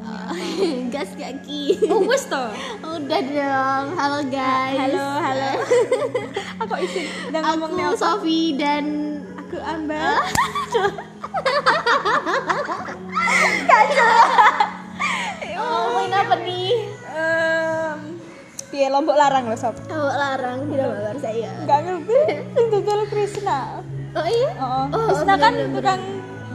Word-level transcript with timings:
ngomongin 0.00 0.26
apa 0.26 0.34
gas 0.94 1.10
kaki 1.14 1.78
oh 1.86 2.02
wis 2.08 2.26
to 2.26 2.44
udah 2.82 3.20
dong. 3.22 3.86
Halo 3.94 4.20
guys. 4.26 4.78
Halo 4.78 5.06
halo. 5.22 5.50
Aku 6.64 6.74
izin 6.82 7.06
udah 7.30 7.40
ngomong 7.42 7.72
aku 7.78 7.94
Sofi 7.98 8.56
dan 8.58 8.84
aku 9.38 9.58
Ambar 9.60 10.22
ngomongin 15.54 16.12
apa 16.14 16.34
nih 16.42 16.72
piye 18.74 18.90
lombok 18.90 19.14
larang 19.14 19.46
lo 19.46 19.54
sob 19.54 19.78
oh, 19.86 20.10
larang 20.14 20.66
tidak 20.70 20.88
babar 20.90 21.16
saya. 21.22 21.50
Nggak 21.62 21.78
ngerti. 21.86 22.20
Dodol 22.74 23.00
Krisna 23.06 23.82
oh 24.14 24.26
iya? 24.26 24.50
Oh, 24.58 24.86
Oh, 24.90 25.06
Krisna 25.10 25.34
kan 25.38 25.54
tukang 25.74 26.02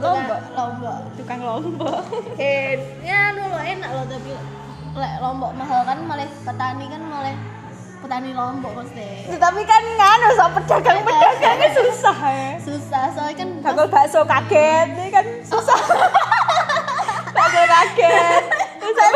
lombok 0.00 0.40
lombok 0.56 0.96
tukang 1.20 1.40
lombok 1.44 2.02
eh 2.40 2.80
ya 3.04 3.36
dulu 3.36 3.58
enak 3.60 3.90
loh 3.92 4.04
tapi 4.08 4.30
lek 4.96 5.14
lombok 5.20 5.52
mahal 5.54 5.80
kan 5.84 5.98
malah 6.02 6.28
petani 6.42 6.84
kan 6.88 7.00
malah 7.04 7.36
petani 8.00 8.30
lombok 8.32 8.72
pasti 8.80 9.36
tapi 9.36 9.60
kan 9.68 9.82
nganu 9.84 10.28
sob 10.34 10.50
pedagang 10.56 10.98
pedagangnya 11.04 11.68
susah 11.78 12.16
ya. 12.16 12.50
Susah 12.60 13.04
soalnya 13.12 13.34
kan 13.36 13.48
bakul 13.60 13.86
bakso 13.92 14.20
kaget 14.24 14.88
ini 14.96 15.12
kan 15.12 15.24
susah. 15.44 15.78
Bakso 17.36 17.62
kaget. 17.62 18.42
Terus 18.80 18.94
saya 18.96 19.10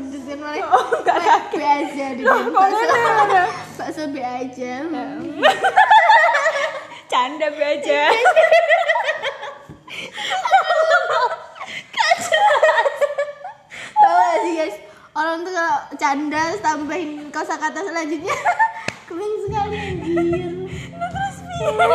sih 0.00 0.20
soalnya 0.22 0.24
nggak 0.24 0.24
pedes 0.24 0.24
kan 0.24 0.38
malah 0.40 0.66
oh 0.72 0.84
nggak 1.02 1.16
kayak 1.20 1.40
kaget 1.52 1.52
B 1.52 1.60
aja 1.62 2.06
di 2.16 2.22
Loh, 2.24 2.38
bakso 2.48 2.84
ya? 2.84 3.44
bakso 3.76 4.02
B 4.08 4.16
aja 4.24 4.72
canda 7.12 7.46
be 7.52 7.60
aja. 7.60 8.08
Tahu 14.02 14.16
gak 14.16 14.38
sih 14.42 14.52
guys? 14.56 14.76
Orang 15.12 15.44
tuh 15.44 15.52
kalau 15.52 15.76
canda 16.00 16.40
terus 16.48 16.64
tambahin 16.64 17.28
kosakata 17.28 17.84
selanjutnya. 17.84 18.32
Keren 19.06 19.32
sekali 19.44 19.76
anjir. 19.76 20.52
Terus 20.88 21.36
piye 21.44 21.88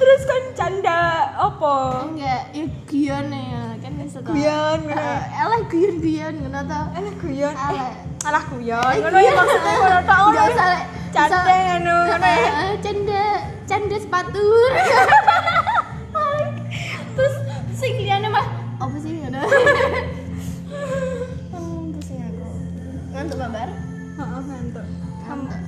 terus 0.00 0.22
kan 0.26 0.42
canda 0.58 1.00
apa? 1.38 1.74
Enggak 2.10 2.42
ya 2.50 2.66
guyon 2.90 3.30
ya 3.30 3.69
guyon 4.08 4.78
Eh, 4.88 5.20
elah 5.36 5.60
guyon 5.68 5.96
guyon 6.00 6.34
ngono 6.40 6.60
alah 6.96 7.14
guyon. 7.20 7.52
Eh 7.52 7.60
Alah. 7.60 7.92
alah 8.24 8.44
guyon 8.48 8.94
ngono 9.00 9.18
ya 9.18 9.32
maksudnya 9.32 9.72
ngono 9.74 9.98
ngono 10.00 10.28
Nggak 10.30 10.46
ya. 10.46 10.52
usah 10.52 10.72
canda 11.10 11.82
ngono 11.84 12.24
ya. 12.24 12.50
Eh, 12.50 12.72
canda 12.80 13.22
canda 13.66 13.96
sepatu 13.96 14.40
terus 17.16 17.34
sing 17.74 17.92
liyane 17.98 18.28
mah 18.28 18.46
apa 18.78 18.96
sih 18.98 19.12
ngono? 19.18 19.40
Pusing 21.92 22.20
aku. 22.22 22.46
Ngantuk 23.12 23.38
babar 23.38 23.68
heeh 24.16 24.40
ngantuk. 24.42 24.86
Ngantuk. 25.26 25.60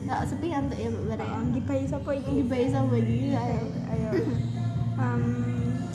Nggak 0.00 0.20
sepi 0.26 0.46
ngantuk 0.50 0.78
ya 0.78 0.88
ya? 1.18 1.38
Di 1.50 1.60
bayi 1.62 1.84
sapa 1.86 2.10
iki? 2.12 2.32
Di 2.32 2.44
bayi 2.46 2.66
sama 2.68 2.96
gini 2.96 3.34
ayo. 3.34 3.62
ayo. 3.88 4.10
Em, 5.00 5.22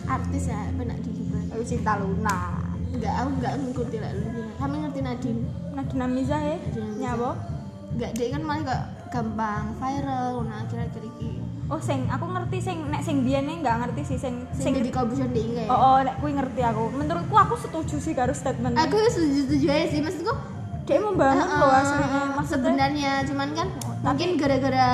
artis 0.06 0.44
ya 0.50 0.60
benak 0.78 0.98
di 1.04 1.12
ayo 1.52 1.64
Cinta 1.66 1.98
Luna. 2.00 2.62
Enggak 2.96 3.14
aku 3.20 3.30
enggak 3.40 3.54
ngikuti 3.60 3.98
lah 4.00 4.12
lu 4.16 4.28
kami 4.56 4.76
ngerti 4.86 5.00
Nadine. 5.04 5.42
Nadina 5.76 6.06
Miza 6.08 6.38
ya 6.40 6.56
Nadine 6.56 6.92
nyabo 7.02 7.32
enggak 7.96 8.12
dia 8.16 8.28
kan 8.36 8.42
malah 8.44 8.64
kok 8.64 8.82
gampang 9.12 9.64
viral 9.80 10.44
nah 10.44 10.58
akhir-akhir 10.68 11.04
ini. 11.16 11.30
Oh 11.66 11.82
sing 11.82 12.06
aku 12.12 12.26
ngerti 12.30 12.58
sing 12.62 12.78
nek 12.94 13.02
sing 13.02 13.26
biyen 13.26 13.50
nggak 13.50 13.76
ngerti 13.82 14.02
sih 14.14 14.18
sing 14.22 14.46
sing 14.54 14.78
kabupaten 14.94 15.34
di 15.34 15.42
Inggris. 15.42 15.70
Oh, 15.72 15.98
oh 15.98 15.98
nek 16.04 16.22
kuwi 16.22 16.38
ngerti 16.38 16.62
aku. 16.62 16.94
Menurutku 16.94 17.36
aku 17.36 17.56
setuju 17.58 17.98
sih 17.98 18.14
karo 18.14 18.36
statement 18.38 18.78
aku 18.78 19.02
setuju 19.10 19.50
setuju 19.50 19.68
aja 19.74 19.86
sih. 19.90 20.00
Maksudku 20.04 20.34
dia 20.86 21.02
membangun 21.02 21.50
eh, 21.50 21.58
loh 21.58 21.74
aslinya. 21.74 22.22
Maksudnya 22.38 22.54
sebenarnya. 22.54 23.12
Cuman 23.26 23.50
kan 23.58 23.68
mungkin 24.06 24.30
gara-gara 24.38 24.90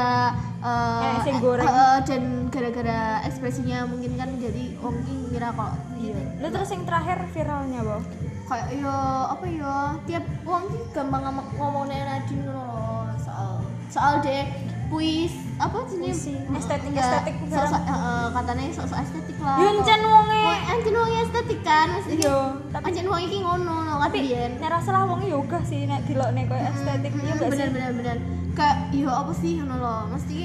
Sing 1.25 1.35
eh, 1.37 1.41
goreng. 1.41 1.65
eh, 1.65 1.99
dan 2.05 2.23
gara-gara 2.53 3.25
ekspresinya 3.25 3.89
mungkin 3.89 4.13
kan 4.13 4.29
jadi 4.37 4.77
wong 4.77 5.01
ki 5.01 5.13
ngira 5.33 5.49
kok 5.57 5.73
iya. 5.97 6.13
lu 6.37 6.47
terus 6.53 6.69
yang 6.69 6.85
terakhir 6.85 7.17
viralnya 7.33 7.81
bo? 7.81 7.97
Kayak 8.45 8.67
yo 8.77 8.97
apa 9.31 9.45
yo 9.49 9.75
tiap 10.05 10.25
wong 10.45 10.63
ki 10.69 10.79
gampang 10.93 11.21
ngomong 11.25 11.47
ngomongnya 11.57 12.05
Nadine 12.05 12.45
ngono 12.45 12.61
loh 12.61 13.09
soal 13.17 13.51
soal 13.89 14.13
deh 14.21 14.45
puis 14.91 15.31
apa 15.55 15.77
Puisi, 15.87 16.35
estetik- 16.51 16.91
estetik 16.91 17.35
sosok 17.47 17.81
eh, 17.81 18.27
katanya 18.29 18.63
sosok 18.73 18.97
estetik 18.99 19.37
lah. 19.39 19.55
Yo 19.55 19.67
encen 19.73 20.01
wonge. 20.03 20.39
Wong 20.41 20.61
encen 20.67 20.93
wonge 20.93 21.17
estetik 21.21 21.59
kan 21.61 21.87
maksudnya 21.89 22.19
Iya, 22.19 22.37
tapi- 22.69 22.85
encen 22.89 23.05
wong 23.07 23.21
iki 23.21 23.37
ngono 23.39 23.73
no 23.81 23.93
tapi 24.01 24.19
nek 24.51 24.67
rasa 24.67 24.89
lah 24.91 25.03
wong 25.05 25.21
yoga 25.23 25.59
sih 25.61 25.85
nek 25.85 26.03
dilokne 26.03 26.43
koyo 26.43 26.65
estetik 26.67 27.11
iya 27.13 27.31
gak 27.31 27.39
sih 27.39 27.47
bener 27.47 27.69
bener 27.71 27.91
bener. 27.95 28.17
Kayak 28.51 28.77
yo 28.91 29.09
apa 29.09 29.31
sih 29.31 29.51
ngono 29.55 29.75
loh 29.77 30.01
mesti 30.09 30.39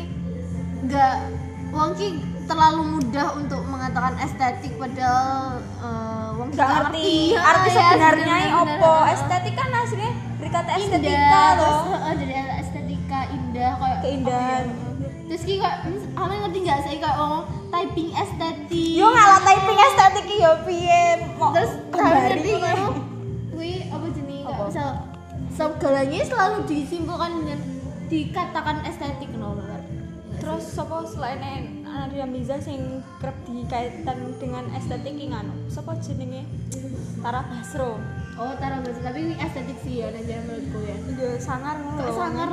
nggak 0.85 1.15
wong 1.69 1.91
ki 1.93 2.09
terlalu 2.47 2.83
mudah 2.95 3.29
untuk 3.35 3.59
mengatakan 3.67 4.15
estetik 4.21 4.73
padahal 4.77 5.59
eh, 5.81 6.29
wong 6.37 6.49
gak 6.53 6.69
ngerti. 6.71 7.35
Ya, 7.35 7.41
arti 7.43 7.69
ya, 7.69 7.83
sebenarnya 7.91 8.37
opo? 8.55 8.93
estetik 9.09 9.55
kan 9.55 9.69
aslinya 9.75 10.11
dari 10.37 10.51
kata 10.53 10.71
indah 10.71 11.01
estetika 11.01 11.43
loh. 11.57 11.81
estetika 12.07 12.56
indah 13.57 13.75
kayak 13.81 13.99
keindahan. 14.05 14.65
apa 14.69 15.01
ya? 15.01 15.11
terus 15.27 15.43
ki 15.49 15.55
kayak 15.59 15.79
kamu 16.13 16.35
ngerti 16.45 16.59
nggak 16.61 16.81
saya 16.85 16.97
kayak 17.01 17.17
ngomong 17.17 17.45
typing 17.73 18.11
estetik 18.13 18.89
yo 19.01 19.07
ngalah 19.09 19.41
typing 19.43 19.79
estetik 19.81 20.27
yo 20.37 20.53
piye? 20.69 21.05
Mau 21.41 21.51
terus 21.57 21.73
kamu 21.89 22.05
kembali 22.05 22.29
ngerti 22.29 22.51
kamu 22.61 22.87
kui 23.57 23.73
apa 23.89 24.07
jenis 24.13 24.41
Apa? 24.45 24.53
kayak 24.53 24.67
misal 24.69 24.91
segalanya 25.57 26.21
selalu 26.29 26.57
disimpulkan 26.69 27.31
dengan 27.41 27.59
dikatakan 28.13 28.77
estetik 28.85 29.31
no 29.41 29.57
terus 30.37 30.65
sapa 30.69 31.03
selain 31.09 31.41
Nadia 31.97 32.29
Miza 32.29 32.61
sing 32.61 33.01
kerep 33.25 33.35
dikaitan 33.49 34.37
dengan 34.37 34.69
estetik 34.77 35.17
ki 35.17 35.33
nganu? 35.33 35.51
Sapa 35.73 35.97
jenenge? 35.97 36.45
Tara 37.25 37.41
Basro. 37.49 37.97
Oh 38.37 38.53
taruh 38.61 38.85
bahasa 38.85 39.01
tapi 39.01 39.33
ini 39.33 39.35
estetik 39.41 39.81
sih 39.81 40.05
ya 40.05 40.13
nanti 40.13 40.37
menurutku 40.37 40.79
ya. 40.85 40.97
Yo 41.17 41.31
sangar 41.41 41.81
ngono. 41.81 42.05
Sangar 42.13 42.51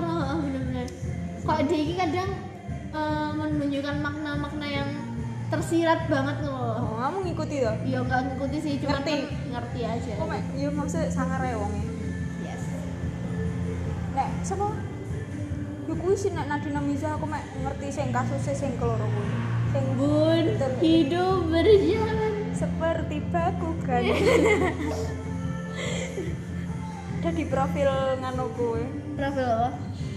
kok 1.44 1.60
dia 1.68 1.76
ini 1.76 1.94
kadang 2.00 2.30
eh, 2.96 3.32
menunjukkan 3.36 3.96
makna-makna 4.00 4.68
yang 4.68 4.90
tersirat 5.52 6.10
banget 6.10 6.50
loh 6.50 6.82
oh 6.82 6.98
kamu 6.98 7.18
ngikuti 7.30 7.62
to 7.62 7.74
ya 7.86 8.00
nggak 8.02 8.22
ngikuti 8.32 8.58
sih 8.58 8.74
cuma 8.82 8.98
Ngerti. 8.98 9.12
kan 9.14 9.22
ngerti 9.54 9.82
aja. 9.86 10.14
Kok 10.18 10.26
mek 10.26 10.42
yo 10.58 10.70
maksud 10.74 11.06
sangar 11.14 11.46
ya 11.46 11.56
wonge 11.62 11.84
yes. 12.42 12.64
Nek 14.18 14.30
sapa 14.42 14.74
yo 15.86 15.94
kuwi 16.00 16.16
sih 16.18 16.34
nek 16.34 16.50
Miza 16.82 17.14
aku 17.14 17.30
mek 17.30 17.44
ngerti 17.60 17.88
sing 17.94 18.10
kasusnya 18.10 18.54
sing 18.58 18.72
keloro 18.82 19.06
kuwi. 19.06 19.30
Sing 19.74 19.86
bun 20.00 20.46
hidup 20.82 21.46
berjalan. 21.52 22.34
Seperti 22.54 23.18
bakugan. 23.30 24.04
Ada 27.24 27.40
di 27.40 27.48
profil 27.48 27.88
nganu 28.20 28.52
kowe 28.60 28.84
profil 29.16 29.48
apa 29.48 29.72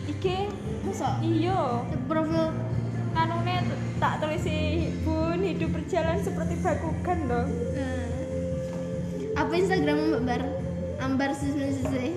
iki 0.06 0.36
masa? 0.82 1.18
iya. 1.20 1.82
Profil? 2.04 2.46
Nganune 3.10 3.54
t- 3.64 3.80
tak 3.96 4.20
tulisi 4.20 4.58
bun 5.00 5.40
hidup 5.40 5.72
berjalan 5.72 6.20
seperti 6.20 6.54
bakugan 6.60 7.18
dong 7.24 7.48
eh, 7.72 8.06
apa 9.32 9.52
Instagram 9.52 9.96
Mbak 10.12 10.22
Bar? 10.22 10.42
Ambar 10.96 11.30
Susu 11.32 11.56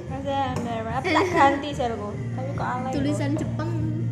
masa 0.08 0.56
apa 0.56 1.00
tak 1.04 1.26
ganti 1.30 1.70
serku 1.72 2.16
tapi 2.32 2.52
kok 2.54 2.64
alay 2.64 2.92
tulisan 2.92 3.32
Jepang 3.36 3.70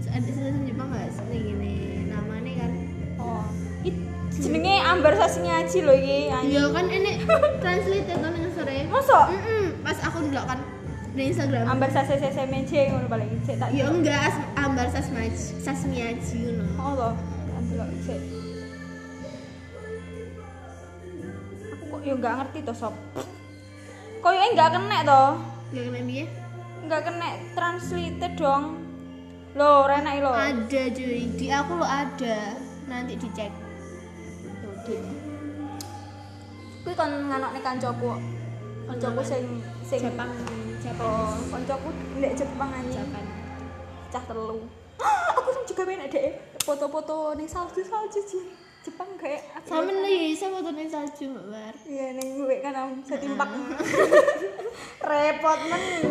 ada 0.08 0.24
tulisan 0.24 0.64
Jepang 0.64 0.88
nggak 0.92 1.08
sih? 1.12 1.24
Gini 1.30 1.76
namanya 2.08 2.52
kan. 2.58 2.72
Oh. 3.18 3.44
It, 3.84 3.96
jenenge 4.34 4.76
Ambar 4.82 5.14
Sasingaji 5.16 5.78
lho 5.84 5.94
iki. 5.94 6.20
Anjing. 6.30 6.52
iya 6.52 6.64
kan 6.68 6.86
ini 6.88 7.12
translate 7.62 8.08
itu 8.08 8.28
nih 8.28 8.52
sore. 8.52 8.78
Masa 8.88 9.20
Mm-mm, 9.28 9.64
pas 9.84 9.98
aku 10.00 10.18
ndelok 10.24 10.46
kan 10.48 10.60
di 11.18 11.34
Instagram 11.34 11.66
Ambar 11.66 11.90
Sase 11.90 12.22
Sese 12.22 12.46
Meje 12.46 12.94
ngono 12.94 13.10
paling 13.10 13.42
sik 13.42 13.58
tak 13.58 13.74
ya 13.74 13.90
enggak 13.90 14.38
Ambar 14.54 14.86
Sasmaj 14.94 15.34
Sasmiaji 15.66 16.38
ngono 16.46 16.66
Oh 16.78 16.94
loh, 16.94 17.14
sik. 18.06 18.22
Aku 21.74 21.84
kok 21.90 22.02
yo 22.06 22.14
nggak 22.22 22.34
ngerti 22.38 22.60
to, 22.64 22.74
Sob. 22.78 22.94
Koyoke 24.22 24.54
nggak 24.54 24.70
kena 24.78 24.98
to. 25.02 25.24
nggak 25.74 25.84
kena 25.90 26.00
dia 26.06 26.26
Nggak 26.86 27.02
kena 27.02 27.28
translate 27.58 28.30
dong. 28.38 28.64
Loh, 29.58 29.90
renak 29.90 30.22
lo. 30.22 30.32
ada 30.38 30.84
cuy 30.94 31.26
di 31.34 31.50
aku 31.50 31.82
lo 31.82 31.88
ada 31.90 32.54
nanti 32.86 33.18
dicek 33.18 33.50
tuh 34.62 34.76
di 34.86 34.96
Kuwi 36.86 36.94
kon 36.94 37.10
nganokne 37.10 37.60
kancaku. 37.66 38.22
Kancaku 38.86 39.22
sing 39.26 39.44
sing 39.82 40.00
Jepang 40.06 40.30
Jepang 40.30 40.67
Oh, 40.98 41.36
kancaku 41.48 41.90
ndek 42.18 42.34
Jepang. 42.34 42.72
Jepang 42.88 43.26
Cah 44.08 44.24
telu. 44.24 44.64
aku 45.38 45.50
juga 45.66 45.84
pengen 45.84 46.08
deh 46.08 46.32
foto-foto 46.60 47.36
ning 47.36 47.46
salju-salju 47.46 48.20
Ji. 48.24 48.40
Jepang 48.82 49.12
kayak 49.16 49.44
sama 49.62 49.92
nih 49.92 50.32
saya 50.32 50.56
foto 50.56 50.72
nih 50.72 50.88
salju 50.88 51.28
mbak 51.28 51.76
Iya 51.84 52.16
ning 52.16 52.40
gue 52.40 52.56
kan 52.62 52.74
am 52.74 53.04
setimpak. 53.04 53.52
Repot 55.04 55.60
men. 55.66 56.04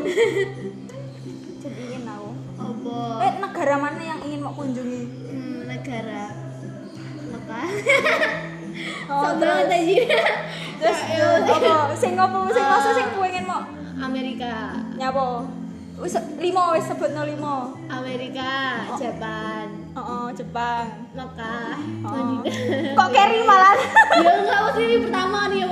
Jadi 1.56 1.80
ingin 1.82 2.04
aku. 2.04 2.30
apa 2.56 2.96
Eh 3.20 3.32
negara 3.38 3.74
mana 3.76 4.00
yang 4.00 4.20
ingin 4.22 4.40
mau 4.40 4.52
kunjungi? 4.52 5.02
hmm, 5.26 5.58
negara 5.66 6.30
Mekah 7.26 7.68
Oh, 9.06 9.32
banget 9.34 9.72
aja 9.72 9.96
terus 10.76 11.00
apa 11.48 11.96
sing 11.96 12.12
apa 12.14 12.38
sing 12.46 12.60
Ah. 12.60 12.70
masa 12.70 12.90
sing 12.92 13.08
pengen 13.10 13.44
mau 13.44 13.60
Amerika 13.96 14.52
nyapa? 14.94 15.48
Wis 15.96 16.12
limo 16.36 16.76
wis 16.76 16.84
sebutno 16.84 17.24
limo. 17.24 17.56
Amerika 17.88 18.84
Jepang 18.94 19.68
Heeh, 19.96 20.26
Jepang. 20.34 20.86
Mekah 21.10 21.72
Oh. 22.04 22.12
Madinah 22.12 22.92
Kok 22.92 23.08
carry 23.10 23.40
malah? 23.42 23.76
ya 24.14 24.30
enggak 24.36 24.58
mesti 24.62 24.82
ini 24.84 24.96
pertama 25.02 25.38
nih 25.48 25.64
ya 25.64 25.68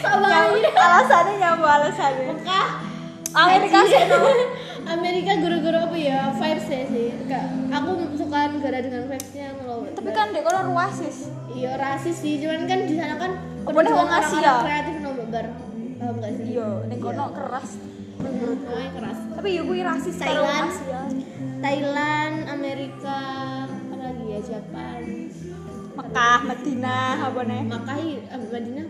sama 0.00 0.26
aja 0.30 0.70
alasannya 0.70 1.32
nyapa 1.36 1.66
alasannya? 1.74 2.26
Mekah 2.30 2.66
Amerika 3.34 3.78
sih. 3.84 4.02
Amerika 4.94 5.32
guru-guru 5.36 5.78
apa 5.80 5.96
ya 5.96 6.20
vibesnya 6.30 6.84
sih 6.86 7.08
Kak, 7.24 7.44
aku 7.72 7.90
suka 8.14 8.52
negara 8.52 8.78
dengan 8.78 9.08
vibesnya 9.08 9.56
loh 9.58 9.88
Tapi 9.90 10.10
kan 10.12 10.30
dek 10.30 10.44
kono 10.44 10.70
ruasis. 10.70 11.32
iya 11.50 11.74
rasis 11.74 12.14
sih 12.14 12.38
cuman 12.38 12.68
kan 12.68 12.84
di 12.84 12.94
sana 12.94 13.16
kan 13.16 13.32
wong 13.64 13.74
orang-orang 13.74 14.20
Asia? 14.20 14.52
kreatif 14.60 14.93
gak 16.54 16.66
sih 16.70 16.80
Iya, 16.80 16.86
ning 16.86 16.98
kono 16.98 17.26
keras. 17.30 17.70
menurut 18.14 18.60
gue 18.60 18.84
keras 18.90 19.18
Tapi 19.34 19.48
ya 19.50 19.62
kuwi 19.62 19.80
rasis 19.82 20.14
Thailand. 20.16 20.70
Asia. 20.70 21.00
Thailand 21.58 22.36
Amerika 22.46 23.18
apa 23.66 23.94
lagi 23.96 24.24
ya 24.28 24.40
Jepang 24.40 25.02
Mekah, 25.94 26.38
Madinah, 26.44 27.14
apa 27.24 27.40
nih? 27.44 27.62
Makai 27.64 28.06
eh, 28.20 28.38
Madinah 28.44 28.84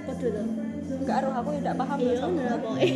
podo 0.00 0.26
tuh 0.26 0.46
Enggak 0.94 1.16
aruh 1.16 1.34
aku 1.34 1.50
tidak 1.56 1.74
paham. 1.76 1.96
iya 1.98 2.14
pokoknya 2.54 2.92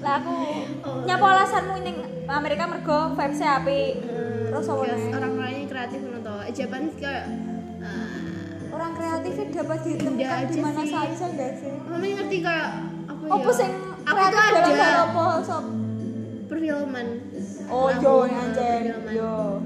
Lah 0.00 0.14
aku 0.18 0.34
Oh. 0.80 1.00
nyapa 1.02 1.26
alasanmu 1.30 1.76
ning 1.80 1.96
Amerika 2.26 2.64
mergo 2.64 3.12
vibes-e 3.12 3.46
apik. 3.46 3.92
Terus 4.46 4.66
apa 4.66 4.84
nih? 4.86 5.10
orang-orangnya 5.10 5.64
kreatif 5.66 5.98
menurut 5.98 6.22
tau 6.22 6.40
Jepang 6.50 6.84
kayak 6.94 7.24
ah, 7.80 8.20
Orang 8.70 8.92
kreatif 8.92 9.32
dapat 9.50 9.78
ditemukan 9.82 10.40
di 10.46 10.58
mana 10.58 10.82
saja 10.82 11.24
enggak 11.26 11.52
sih? 11.56 11.72
Mami 11.84 12.08
ngerti 12.12 12.36
kayak 12.38 12.70
apa 13.24 13.32
ya? 13.32 13.40
Apa 13.40 13.50
sing 13.56 13.72
kreatif 14.04 14.44
dalam 14.52 14.76
hal 14.76 14.96
apa 15.08 15.24
sob? 15.40 15.64
perfilman. 16.44 17.06
Oh 17.72 17.88
yo 17.88 18.28
anjen 18.28 19.00
yo. 19.08 19.64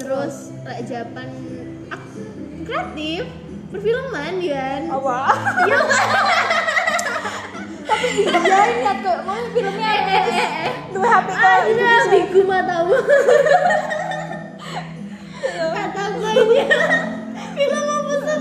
Terus 0.00 0.50
lek 0.64 0.80
Japan 0.88 1.28
kreatif 2.64 3.28
perfilman 3.68 4.40
ya. 4.40 4.80
Apa? 4.88 5.18
Iya? 5.68 5.78
Tapi 7.84 8.08
iya 8.16 8.60
ingat 8.80 8.98
kok, 9.04 9.18
mau 9.28 9.36
filmnya 9.52 9.90
Eh 9.92 10.08
eh 10.08 10.24
eh 10.24 10.48
eh. 10.64 10.72
dua 10.96 11.20
HP 11.20 11.28
kok. 11.36 11.52
Ada 11.68 12.08
biku 12.08 12.40
matamu. 12.48 12.96
Kataku 15.74 16.26
ini. 16.32 16.64
Film 17.54 17.86
apa 17.86 18.12
sih? 18.24 18.38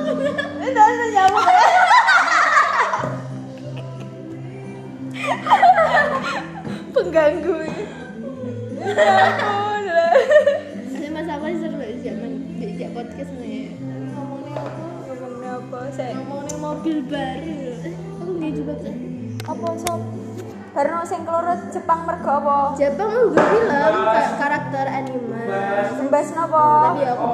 Itu 0.64 0.80
ada 0.82 1.06
nyamuk. 1.12 1.53
Pengganggu. 7.14 7.62
Ya 8.82 9.06
ampun. 9.22 9.86
Ada 10.98 11.10
masalah 11.14 11.46
sih 11.46 11.62
seru 11.62 11.78
di 11.78 11.98
zaman 12.02 12.32
di 12.58 12.90
podcast 12.90 13.32
nih. 13.38 13.70
Ngomongnya 14.18 14.58
apa? 14.58 14.82
Ngomongnya 15.14 15.52
apa 15.62 15.80
sih? 15.94 16.10
Ngomongnya 16.10 16.58
mobil 16.58 16.98
baru. 17.06 17.54
Aku 18.18 18.32
nggak 18.34 18.52
juga 18.58 18.74
kan. 18.82 18.98
Apa 19.46 19.68
sob? 19.86 20.02
Baru 20.74 21.06
sing 21.06 21.22
keloro 21.22 21.54
Jepang 21.70 22.02
mergo 22.10 22.34
apa? 22.34 22.82
Jepang 22.82 23.14
gue 23.14 23.38
film 23.38 23.94
kayak 24.10 24.34
karakter 24.42 24.86
anime. 24.90 25.42
Sembas 25.94 26.34
napa? 26.34 26.98
Tapi 26.98 27.02
aku 27.14 27.26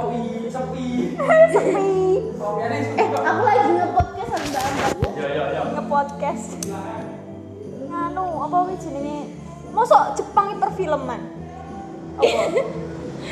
Sepi. 0.51 0.87
eh 2.99 3.07
aku 3.15 3.41
lagi 3.47 3.69
nge-podcast 3.79 4.27
sama 4.27 4.43
Mbak 4.43 4.63
Ambar. 4.67 4.91
Nge-podcast. 5.71 6.47
Nganu, 7.87 8.27
apa 8.43 8.57
wih 8.67 8.75
jenenge? 8.75 9.38
Mosok 9.69 10.17
Jepang 10.17 10.53
itu 10.53 10.59
perfilman? 10.59 11.21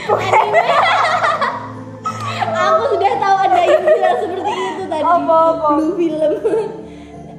Aku 2.57 2.83
sudah 2.95 3.13
tahu 3.19 3.35
ada 3.37 3.59
yang 3.63 3.81
bilang 3.83 4.17
seperti 4.21 4.51
itu 4.51 4.83
tadi. 4.87 5.03
Apa, 5.03 5.17
apa? 5.53 5.67
Blue 5.75 5.93
film. 5.95 6.33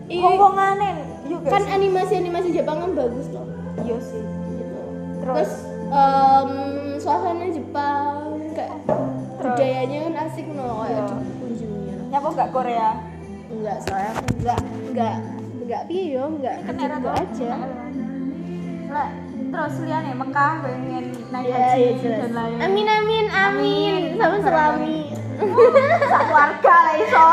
Iya. 0.08 0.24
Ngomongane. 0.24 1.04
Iya 1.28 1.36
kan 1.52 1.60
guys. 1.60 1.68
animasi-animasi 1.68 2.48
Jepang 2.56 2.80
kan 2.80 2.96
bagus 2.96 3.28
loh. 3.28 3.44
Iya 3.84 4.00
sih. 4.00 4.24
Gitu. 4.24 4.80
Terus? 5.20 5.52
Terus 5.52 7.04
suasana 7.04 7.44
Jepang 7.52 8.16
kayak 8.56 8.72
budayanya 9.36 10.08
kan 10.08 10.14
asik 10.24 10.48
loh 10.56 10.88
kayak 10.88 11.04
Iya. 11.04 11.12
dikunjungi. 11.12 11.92
Nyapa 12.08 12.28
enggak 12.32 12.50
Korea? 12.56 12.88
Enggak, 13.52 13.76
soalnya 13.84 14.10
aku 14.16 14.24
enggak 14.40 14.60
enggak 14.88 15.14
enggak 15.60 15.82
piye 15.92 16.04
yo, 16.16 16.24
enggak 16.32 16.56
Kan 16.64 16.74
gitu 16.80 17.08
aja. 17.12 17.50
Lah, 18.88 19.08
terus 19.36 19.74
liane 19.84 20.12
Mekah 20.16 20.52
pengen 20.64 21.04
naik 21.28 21.46
Ya, 21.46 21.56
haji 21.76 21.80
ya 21.80 21.92
jelas. 22.00 22.18
dan 22.24 22.32
lain. 22.32 22.56
Amin 22.64 22.86
amin 22.88 23.26
amin. 23.28 23.94
Sama 24.16 24.36
selami. 24.40 24.98
Sak 26.02 26.22
keluarga 26.26 26.74
lah 26.82 26.94
iso. 26.96 27.26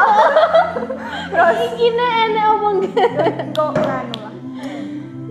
Terus 1.31 1.57
iki 1.71 1.87
nek 1.89 2.11
enek 2.27 2.45
apa 2.45 2.67
enggak? 2.69 3.09
Kok 3.55 3.69
nganu 3.73 4.17
lah. 4.19 4.35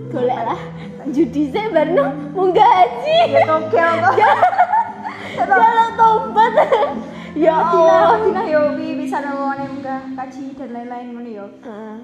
Golek 0.09 0.41
lah. 0.43 0.59
Judi 1.05 1.53
saya 1.53 1.69
baru 1.69 2.03
munggah 2.33 2.65
haji. 2.67 3.17
Ya 3.29 3.41
togel 3.45 3.91
kok. 4.01 4.13
Jalan 5.37 5.89
tobat. 5.93 6.53
Ya 7.35 7.51
Madinah, 7.53 7.75
Allah. 7.75 8.07
Madinah 8.17 8.45
yo 8.47 8.61
wi 8.73 8.87
bisa 8.97 9.19
nongone 9.19 9.65
enggak 9.69 10.01
kaji 10.15 10.45
dan 10.57 10.69
lain-lain 10.73 11.07
ngono 11.13 11.29
yo. 11.29 11.45
Heeh. 11.61 11.97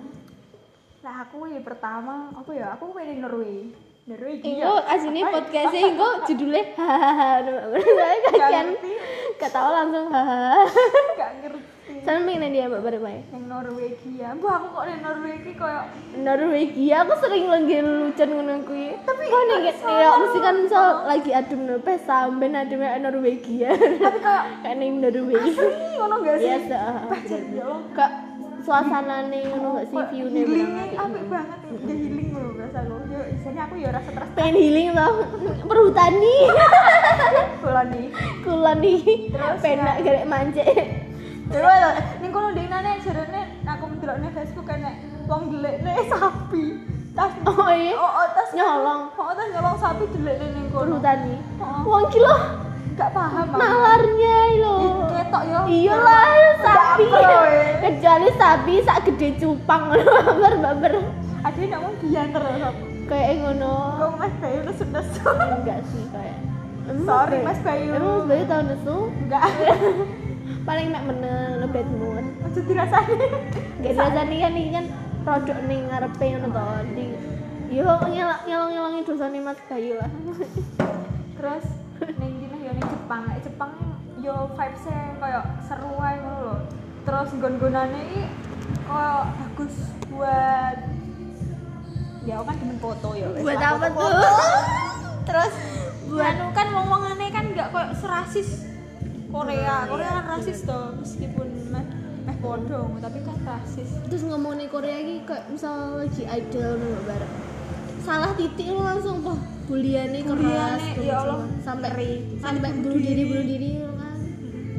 Lah 1.01 1.15
aku 1.25 1.49
ya 1.49 1.59
pertama 1.65 2.29
apa 2.31 2.51
ya? 2.53 2.77
Aku 2.77 2.93
pengen 2.93 3.25
Norway. 3.25 3.73
Engko 4.11 4.73
asine 4.91 5.23
podcast 5.23 5.71
engko 5.87 6.09
judulnya 6.27 6.63
hahaha. 6.75 7.47
Ngerti. 7.79 8.91
ketawa 9.39 9.69
langsung 9.71 10.11
hahaha. 10.11 10.67
Gak 11.19 11.31
ngerti. 11.39 11.69
Sampe 12.03 12.27
pengen 12.27 12.51
dia 12.51 12.67
mbak 12.67 12.83
bare 12.83 12.99
bae. 12.99 13.23
Yang 13.31 13.45
Norwegia. 13.47 14.27
Mbak 14.35 14.51
aku 14.51 14.67
kok 14.75 14.83
ning 14.83 14.99
Norwegia 14.99 15.53
koyo 15.55 15.81
Norwegia 16.19 16.95
aku 17.07 17.13
sering 17.23 17.45
lagi 17.47 17.77
lucu 17.79 18.23
ngono 18.27 18.53
kuwi. 18.67 18.87
Tapi 18.99 19.23
kok 19.31 19.41
nih 19.47 19.57
ya 19.79 20.09
mesti 20.19 20.39
kan 20.43 20.55
misal 20.59 20.85
lagi 21.07 21.31
adem 21.31 21.61
no 21.63 21.75
pes 21.79 22.03
sampean 22.03 22.51
adem 22.59 22.83
Norwegia. 22.83 23.71
tapi 23.79 24.19
kayak 24.19 24.43
Kayak 24.67 24.75
ning 24.75 24.91
Norwegia. 24.99 25.39
asli 25.55 25.87
ngono 25.95 26.15
gak 26.19 26.35
sih? 26.35 26.47
Biasa. 26.51 26.79
Ya 27.55 27.63
Allah. 27.63 27.79
Kak 27.95 28.11
suasana 28.61 29.25
nih 29.25 29.41
ngono 29.49 29.67
gak 29.81 29.85
sih 29.89 29.97
view 30.13 30.25
nih 30.29 30.43
healingnya 30.45 30.85
apik 30.93 31.25
banget 31.33 31.59
udah 31.65 31.95
healing 31.97 32.29
loh 32.29 32.49
berasa 32.53 32.79
lo 32.85 33.00
istilahnya 33.51 33.67
aku 33.67 33.75
ya 33.83 33.89
rasa 33.91 34.09
stres 34.15 34.29
pengen 34.31 34.55
healing 34.55 34.89
tau. 34.95 35.13
Perhutani 35.67 36.35
bulan 37.59 37.87
nih. 37.91 38.07
Kula 38.47 38.71
nih. 38.79 38.99
Terus, 39.27 39.59
penak 39.59 39.95
ya. 39.99 40.03
garek 40.07 40.25
mancek 40.31 40.67
Dewa 41.51 41.73
lho, 41.83 41.91
ning 42.23 42.31
kono 42.31 42.55
dinane 42.55 42.91
jarene 43.03 43.41
aku 43.67 43.83
ndelokne 43.99 44.31
Facebook 44.31 44.71
kene 44.71 45.03
wong 45.27 45.51
ndelekne 45.51 45.91
sapi. 46.07 46.63
Tas 47.11 47.35
oh 47.43 47.67
iya? 47.75 47.91
Oh, 47.99 48.07
oh 48.07 48.27
tas 48.31 48.55
nyolong. 48.55 49.11
Oh, 49.19 49.35
tas 49.35 49.47
nyolong 49.51 49.75
sapi 49.75 50.03
ndelekne 50.15 50.47
ning 50.55 50.65
kono. 50.71 50.83
perhutani 50.87 51.35
Oh. 51.59 51.83
wong 51.83 52.07
kilo 52.07 52.35
Gak 52.91 53.15
paham 53.15 53.47
nalarnya 53.55 54.39
lo 54.59 55.07
Ketok 55.11 55.43
yo. 55.47 55.59
iya 55.67 55.95
lah 55.95 56.27
sapi. 56.59 57.07
kecuali 57.83 58.27
sapi 58.35 58.73
sak 58.87 58.97
gede 59.11 59.35
cupang. 59.43 59.91
Babar 59.91 60.55
babar 60.55 60.93
Ada 61.43 61.57
yang 61.57 61.83
ngomong 61.83 61.99
loh 62.31 62.55
sob. 62.63 62.90
Kayak 63.11 63.43
ngono 63.43 63.73
Kok 63.99 64.11
Mas 64.15 64.33
Bayu 64.39 64.59
nesu-nesu. 64.63 65.27
enggak 65.27 65.79
sih 65.85 66.03
kayak 66.09 66.39
Emang 66.81 67.05
Sorry, 67.05 67.37
Mas 67.41 67.59
Bayu. 67.59 67.91
emang 67.93 68.15
Mas 68.15 68.25
Bayu 68.25 68.43
tahu 68.45 68.61
nesu 68.65 68.97
Enggak. 69.19 69.43
paling 70.67 70.87
mek 70.89 71.03
meneng 71.03 71.51
lo 71.57 71.67
bad 71.67 71.89
mood 71.91 72.25
Aja 72.41 72.59
dirasani. 72.61 73.15
Gak 73.81 73.91
biasa 73.93 74.21
nih 74.23 74.39
kan 74.39 74.53
ini 74.53 74.71
kan 74.71 74.85
produk 75.21 75.57
nih 75.61 75.79
ngarepe 75.85 76.25
ngono 76.31 76.47
to. 76.49 76.65
Di 76.91 77.05
yo 77.71 77.87
nyelok 78.03 78.41
nyolong 78.43 78.71
nyolongin 78.71 79.03
dosane 79.03 79.39
Mas 79.39 79.59
Bayu 79.65 79.95
lah. 79.95 80.11
Terus 81.37 81.65
ning 82.17 82.31
dina 82.39 82.57
yo 82.57 82.71
ning 82.71 82.85
Jepang. 82.85 83.21
Nek 83.25 83.39
Jepang 83.41 83.71
yo 84.19 84.35
vibes-e 84.53 84.95
koyo 85.17 85.41
seru 85.65 85.91
ae 85.97 86.15
ngono 86.17 86.39
lho. 86.41 86.55
Terus 87.01 87.29
nggon-nggonane 87.33 87.99
iki 88.07 88.23
koyo 88.85 89.15
bagus 89.29 89.75
buat 90.07 90.77
ya 92.21 92.33
aku 92.37 92.45
kan 92.49 92.55
demen 92.61 92.77
foto 92.77 93.09
ya. 93.17 93.27
Buat 93.33 93.61
apa 93.61 93.85
tuh? 93.89 94.11
terus 95.27 95.53
buat 96.11 96.33
anu 96.35 96.45
kan 96.53 96.67
wong 96.73 96.87
wongane 96.89 97.27
kan 97.33 97.45
nggak 97.53 97.69
kayak 97.73 97.89
serasis 97.97 98.49
Korea. 99.31 99.89
Korea 99.89 100.09
kan 100.21 100.25
rasis 100.37 100.59
toh 100.67 100.93
meskipun 100.99 101.47
meh 101.71 101.85
meh 102.27 102.37
podong 102.43 103.01
tapi 103.01 103.19
kan 103.25 103.37
rasis. 103.41 103.89
Terus 104.09 104.23
ngomongin 104.27 104.69
Korea 104.69 104.97
ini 105.01 105.25
kayak 105.25 105.49
misal 105.49 106.01
lagi 106.01 106.27
idol 106.27 106.77
nih 106.77 106.87
Mbak 106.89 107.05
Bara 107.09 107.29
salah 108.01 108.33
titik 108.33 108.65
lu 108.65 108.81
langsung 108.81 109.21
tuh 109.21 109.37
buliannya 109.69 110.25
keras 110.25 110.81
tuh, 110.97 111.05
ya 111.05 111.21
Allah, 111.21 111.45
sampai 111.61 111.89
ngeri. 111.93 112.11
sampai 112.41 112.69
bunuh 112.81 112.97
diri 112.97 113.23
bunuh 113.29 113.45
diri 113.45 113.69
lu 113.77 113.93
kan. 113.93 114.17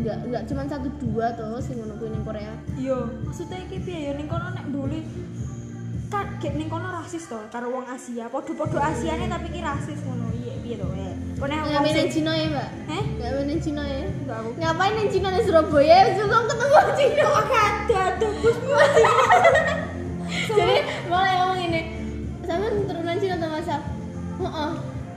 Nggak 0.02 0.18
nggak 0.26 0.42
cuma 0.50 0.62
satu 0.66 0.88
dua 0.98 1.26
tuh 1.38 1.62
sih 1.62 1.78
ngono 1.78 1.94
kuwi 2.02 2.10
ning 2.10 2.24
Korea. 2.26 2.52
Iya 2.74 2.98
maksudnya 3.22 3.58
iki 3.62 3.78
piye 3.78 4.10
ya? 4.10 4.12
Ning 4.18 4.26
kono 4.26 4.50
nek 4.50 4.66
bully 4.74 5.06
kan 6.12 6.28
gek 6.36 6.52
ning 6.60 6.68
kono 6.68 6.92
rasis 6.92 7.24
toh 7.24 7.40
karo 7.48 7.72
wong 7.72 7.88
Asia. 7.88 8.28
Podo-podo 8.28 8.76
Asiane 8.76 9.32
tapi 9.32 9.48
ki 9.48 9.64
rasis 9.64 9.96
ngono 10.04 10.28
iya 10.36 10.60
piye 10.60 10.76
to 10.76 10.84
eh. 10.92 11.16
Kone 11.40 11.54
nggak 11.56 11.80
main 11.80 11.96
yang 11.96 12.12
Cina 12.12 12.32
ya 12.36 12.46
mbak? 12.52 12.68
Eh 12.92 13.04
nggak 13.16 13.30
main 13.32 13.48
yang 13.48 13.62
Cina 13.64 13.82
ya? 13.88 14.04
Enggak 14.04 14.36
aku 14.44 14.50
ngapain 14.60 14.94
yang 15.00 15.08
Cina 15.08 15.28
di 15.32 15.40
Surabaya? 15.48 15.98
Juga 16.12 16.38
ketemu 16.44 16.78
Cina. 17.00 17.24
Ada 17.32 17.98
ada 18.12 18.28
bosmu 18.44 18.72
jadi 20.52 20.76
mulai 21.08 21.32
ngomong 21.40 21.60
ini. 21.64 21.80
Sama 22.44 22.66
turunan 22.84 23.16
Cina 23.16 23.34
atau 23.40 23.48
masa 23.48 23.76
oh 24.36 24.48
oh 24.52 24.72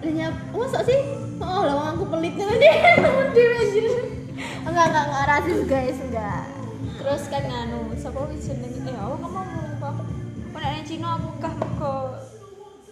nyap 0.08 0.36
masa 0.56 0.80
sih? 0.88 1.00
Oh 1.44 1.62
lah 1.68 1.92
aku 1.92 2.08
pelit 2.08 2.40
kan 2.40 2.56
dia. 2.56 2.75
Temen 3.04 3.28
dia 3.36 3.48
anjir. 3.52 3.92
Enggak 4.64 4.86
enggak 4.96 5.06
enggak 5.12 5.25
rasis 5.28 5.60
guys 5.68 6.00
enggak. 6.00 6.48
Terus 7.04 7.24
kan 7.28 7.44
nganu 7.44 7.92
sapa 8.00 8.32
wis 8.32 8.48
jeneng 8.48 8.72
eh 8.88 8.96
apa 8.96 9.28
kamu 9.28 9.64
ning 10.74 10.86
Cina 10.88 11.07
aku 11.19 11.29
kah 11.38 11.53
mergo 11.57 11.95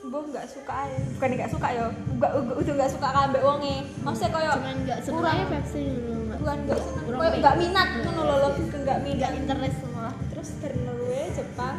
mbah 0.03 0.19
nggak 0.29 0.45
suka 0.51 0.73
ae. 0.83 0.99
Bukan 1.15 1.29
nggak 1.39 1.49
suka 1.49 1.67
ya 1.71 1.85
enggak 1.87 2.31
udah 2.35 2.73
nggak 2.75 2.91
suka 2.91 3.07
kabeh 3.07 3.41
wonge. 3.41 3.75
Maksudnya 4.03 4.29
koyo 4.35 4.51
cuman 4.59 4.75
enggak 4.83 4.99
seneng 4.99 5.17
kurang 5.23 5.35
aja 5.39 5.45
versi 5.47 5.83
enggak 5.87 6.37
bukan 6.43 6.57
nggak 6.67 6.79
seneng. 6.83 7.05
Koyo 7.07 7.29
nggak 7.39 7.55
minat 7.57 7.89
ngono 8.03 8.21
lho 8.27 8.49
ke 8.51 8.77
nggak 8.83 8.99
minat. 9.01 9.15
Enggak 9.15 9.31
interest 9.39 9.79
malah 9.95 10.15
terus 10.27 10.49
dari 10.59 10.77
Norway 10.83 11.25
Jepang 11.31 11.77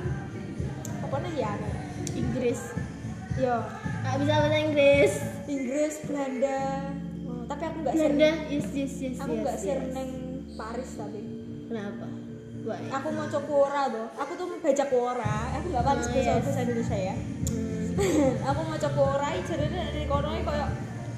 apa 1.05 1.17
nih 1.21 1.35
ya? 1.37 1.53
Inggris. 2.17 2.61
Yo 3.37 3.57
nggak 4.03 4.17
bisa 4.25 4.33
bahasa 4.41 4.59
Inggris. 4.59 5.13
Inggris 5.45 5.95
Belanda. 6.09 6.61
Oh, 7.29 7.45
tapi 7.45 7.63
aku 7.69 7.77
nggak 7.85 7.95
Belanda 7.95 8.31
yes 8.49 8.69
yes 8.73 8.95
yes 9.05 9.17
aku 9.21 9.33
yes, 9.37 9.43
nggak 9.45 9.57
yes. 9.61 9.63
sering 9.63 9.91
neng 9.93 10.11
Paris 10.57 10.91
tapi. 10.97 11.21
Kenapa 11.69 12.14
Why? 12.65 12.81
aku 12.89 13.09
mau 13.11 13.27
coba 13.27 13.45
Quora 13.45 13.83
tuh 13.87 14.07
aku 14.15 14.33
tuh 14.35 14.47
baca 14.57 14.85
Quora 14.89 15.37
aku 15.53 15.67
nggak 15.69 15.85
paham 15.85 15.95
Oh, 15.95 16.07
bahasa 16.07 16.17
yes. 16.31 16.41
bahasa 16.41 16.61
Indonesia 16.63 16.99
ya. 16.99 17.15
Hmm. 17.45 18.33
aku 18.49 18.61
mau 18.63 18.77
coba 18.79 18.95
Quora 18.95 19.29
jadi 19.39 19.65
dari 19.69 20.03
kono 20.05 20.29
kayak 20.41 20.69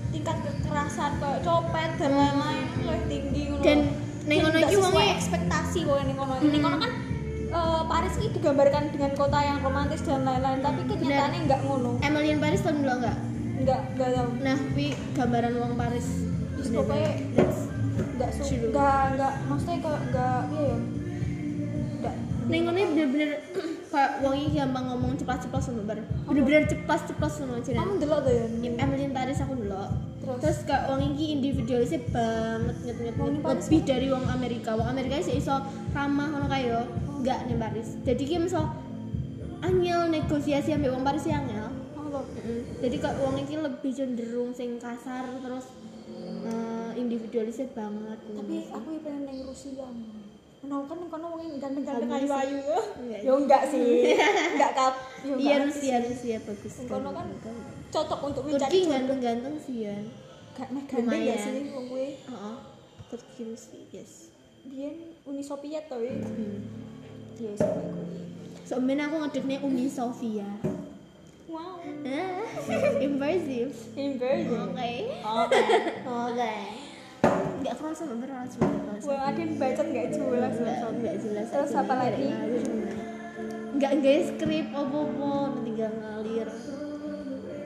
tingkat 0.08 0.36
kekerasan 0.42 1.12
kayak 1.16 1.40
copet 1.40 1.90
dan 1.96 2.10
lain-lain. 2.12 2.64
Itu 2.66 2.80
lebih 2.82 3.06
tinggi 3.06 3.42
ngono. 3.46 3.62
Dan 3.62 3.78
neng 4.26 4.38
kono 4.40 4.50
nggak 4.52 4.66
iki 4.66 4.76
wonge- 4.76 5.14
ekspektasi. 5.14 5.78
kok 5.82 5.96
ning 6.02 6.16
kono. 6.16 6.34
Ning 6.42 6.60
kono 6.60 6.76
kan 6.76 6.92
eh, 7.48 7.82
Paris 7.86 8.14
ini 8.16 8.28
digambarkan 8.32 8.82
dengan 8.90 9.12
kota 9.14 9.38
yang 9.40 9.58
romantis 9.60 10.02
dan 10.02 10.20
lain-lain 10.20 10.60
tapi 10.60 10.80
kenyataannya 10.84 11.40
nggak 11.46 11.60
ngono. 11.62 11.90
Emilian 12.00 12.38
Paris 12.38 12.60
tahun 12.60 12.82
dulu 12.82 12.94
enggak 12.98 13.16
nggak 13.56 13.80
nggak 13.94 14.08
tahu 14.12 14.28
nah 14.42 14.58
wi 14.74 14.86
gambaran 15.12 15.52
uang 15.54 15.74
Paris. 15.74 16.06
Terus 16.52 16.68
pokoknya 16.72 17.10
nggak 18.16 18.30
su 18.30 18.42
True. 18.42 18.68
nggak 18.68 19.02
nggak 19.14 19.32
maksudnya 19.46 19.78
kayak 19.78 20.00
nggak 20.10 20.38
iya 20.50 20.64
ya 20.66 20.78
nggak 22.46 22.54
Neng 22.54 22.62
kono 22.70 22.78
bener-bener 22.94 23.30
kayak 23.92 24.10
wong 24.22 24.34
iki 24.38 24.48
gampang 24.54 24.84
ngomong 24.86 25.12
ceplas-ceplos 25.18 25.64
sama 25.66 25.82
bar. 25.82 25.98
Bener-bener 26.30 26.62
ceplas-ceplos 26.70 27.32
sama 27.34 27.58
kamu 27.58 27.64
jeneng. 27.66 27.98
delok 27.98 28.20
tuh 28.22 28.32
ya 28.32 28.46
Emilian 28.86 29.12
Paris 29.12 29.38
aku 29.42 29.54
dulu. 29.58 29.74
Terus? 30.22 30.38
Terus 30.42 30.58
kayak 30.66 30.82
wong 30.90 31.00
iki 31.14 31.24
individualisnya 31.34 32.00
banget 32.14 32.76
nget 32.86 32.96
nget 33.02 33.16
lebih 33.18 33.80
dari 33.82 34.06
wong 34.14 34.24
Amerika. 34.30 34.70
Wong 34.78 34.88
Amerika 34.90 35.22
sih 35.22 35.42
iso 35.42 35.54
ramah 35.90 36.26
ngono 36.30 36.46
kae 36.46 36.70
yo. 36.70 36.80
Enggak 37.18 37.38
nih 37.50 37.58
Paris. 37.58 37.88
Jadi 38.06 38.22
ki 38.22 38.36
misal 38.38 38.64
angel 39.66 40.00
negosiasi 40.12 40.70
ambek 40.70 40.90
wong 40.94 41.02
Paris 41.02 41.26
yang 41.26 41.42
angel. 41.50 41.68
Oh. 41.98 42.22
Jadi 42.78 42.96
kok 43.02 43.14
wong 43.18 43.34
iki 43.42 43.58
lebih 43.58 43.90
cenderung 43.90 44.54
sing 44.54 44.78
kasar 44.78 45.26
terus 45.42 45.66
eh, 46.46 46.90
individualisnya 46.94 47.66
banget. 47.74 48.18
tapi 48.22 48.56
aku 48.70 48.88
ya 48.94 49.00
pengen 49.02 49.22
neng 49.26 49.40
Rusia 49.42 49.86
Nah, 50.66 50.82
kan 50.82 50.98
kono 50.98 51.26
wong 51.30 51.62
ganteng-ganteng 51.62 52.10
Kamu 52.10 52.18
sih. 52.18 52.26
ayu-ayu 52.26 52.58
ya. 52.58 52.80
Enggak. 52.98 53.20
Ya 53.22 53.32
enggak 53.32 53.62
sih. 53.70 53.90
Enggak 54.54 54.72
kap. 54.74 54.94
Ya 55.22 55.34
Iya 55.34 55.54
enggak. 55.56 55.66
Rusia 55.70 55.96
Rusia 56.02 56.36
bagus. 56.42 56.74
Yang 56.76 56.88
kono 56.90 57.08
kan 57.10 57.26
sekali. 57.30 57.62
cocok 57.86 58.20
untuk 58.24 58.42
mencari 58.44 58.78
ganteng-ganteng 58.84 59.54
sih 59.56 59.76
ya. 59.86 59.96
Gak 60.52 60.68
meh 60.70 60.84
ganteng 60.84 61.22
ya 61.22 61.36
sih 61.36 61.70
wong 61.70 61.86
kuwi. 61.86 62.08
Heeh. 62.18 62.56
Turki 63.06 63.42
Rusia, 63.46 63.80
yes. 63.90 64.34
Biyen 64.62 64.94
Uni 65.22 65.38
Soviet 65.40 65.86
to 65.86 65.96
ya. 65.96 66.10
Hmm. 66.10 66.58
Ya 67.38 67.48
wis 67.48 67.62
kowe 67.62 67.78
kuwi. 67.78 68.20
Sebenarnya 68.62 69.06
aku 69.06 69.16
ngedekne 69.22 69.56
Uni 69.62 69.86
Sofia. 69.86 70.50
Wow. 71.46 71.78
Impressive. 73.06 73.70
Inversion. 73.94 74.74
Oke. 74.74 74.90
Oke. 75.22 75.60
Oke. 76.02 76.54
Enggak 77.56 77.74
kerasa 77.78 78.02
bener 78.04 78.28
langsung 78.28 78.60
enggak 78.60 78.82
kerasa. 78.82 78.85
Wah, 79.04 79.28
ada 79.28 79.36
yang 79.36 79.60
bacot 79.60 79.92
gak 79.92 80.08
jelas 80.16 80.56
enggak 80.56 81.20
jelas. 81.20 81.52
Terus 81.52 81.76
apa 81.76 81.94
lagi? 82.00 82.32
ngalir. 82.32 82.64
Enggak 83.76 83.92
guys 84.00 84.32
skrip 84.32 84.72
apa-apa 84.72 85.52
nanti 85.52 85.70
gak 85.76 85.92
ngalir. 86.00 86.48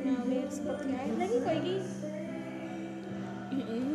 Ngalir 0.02 0.46
seperti 0.50 0.90
air 0.90 1.14
lagi 1.14 1.36
kok 1.38 1.54
iki. 1.54 1.76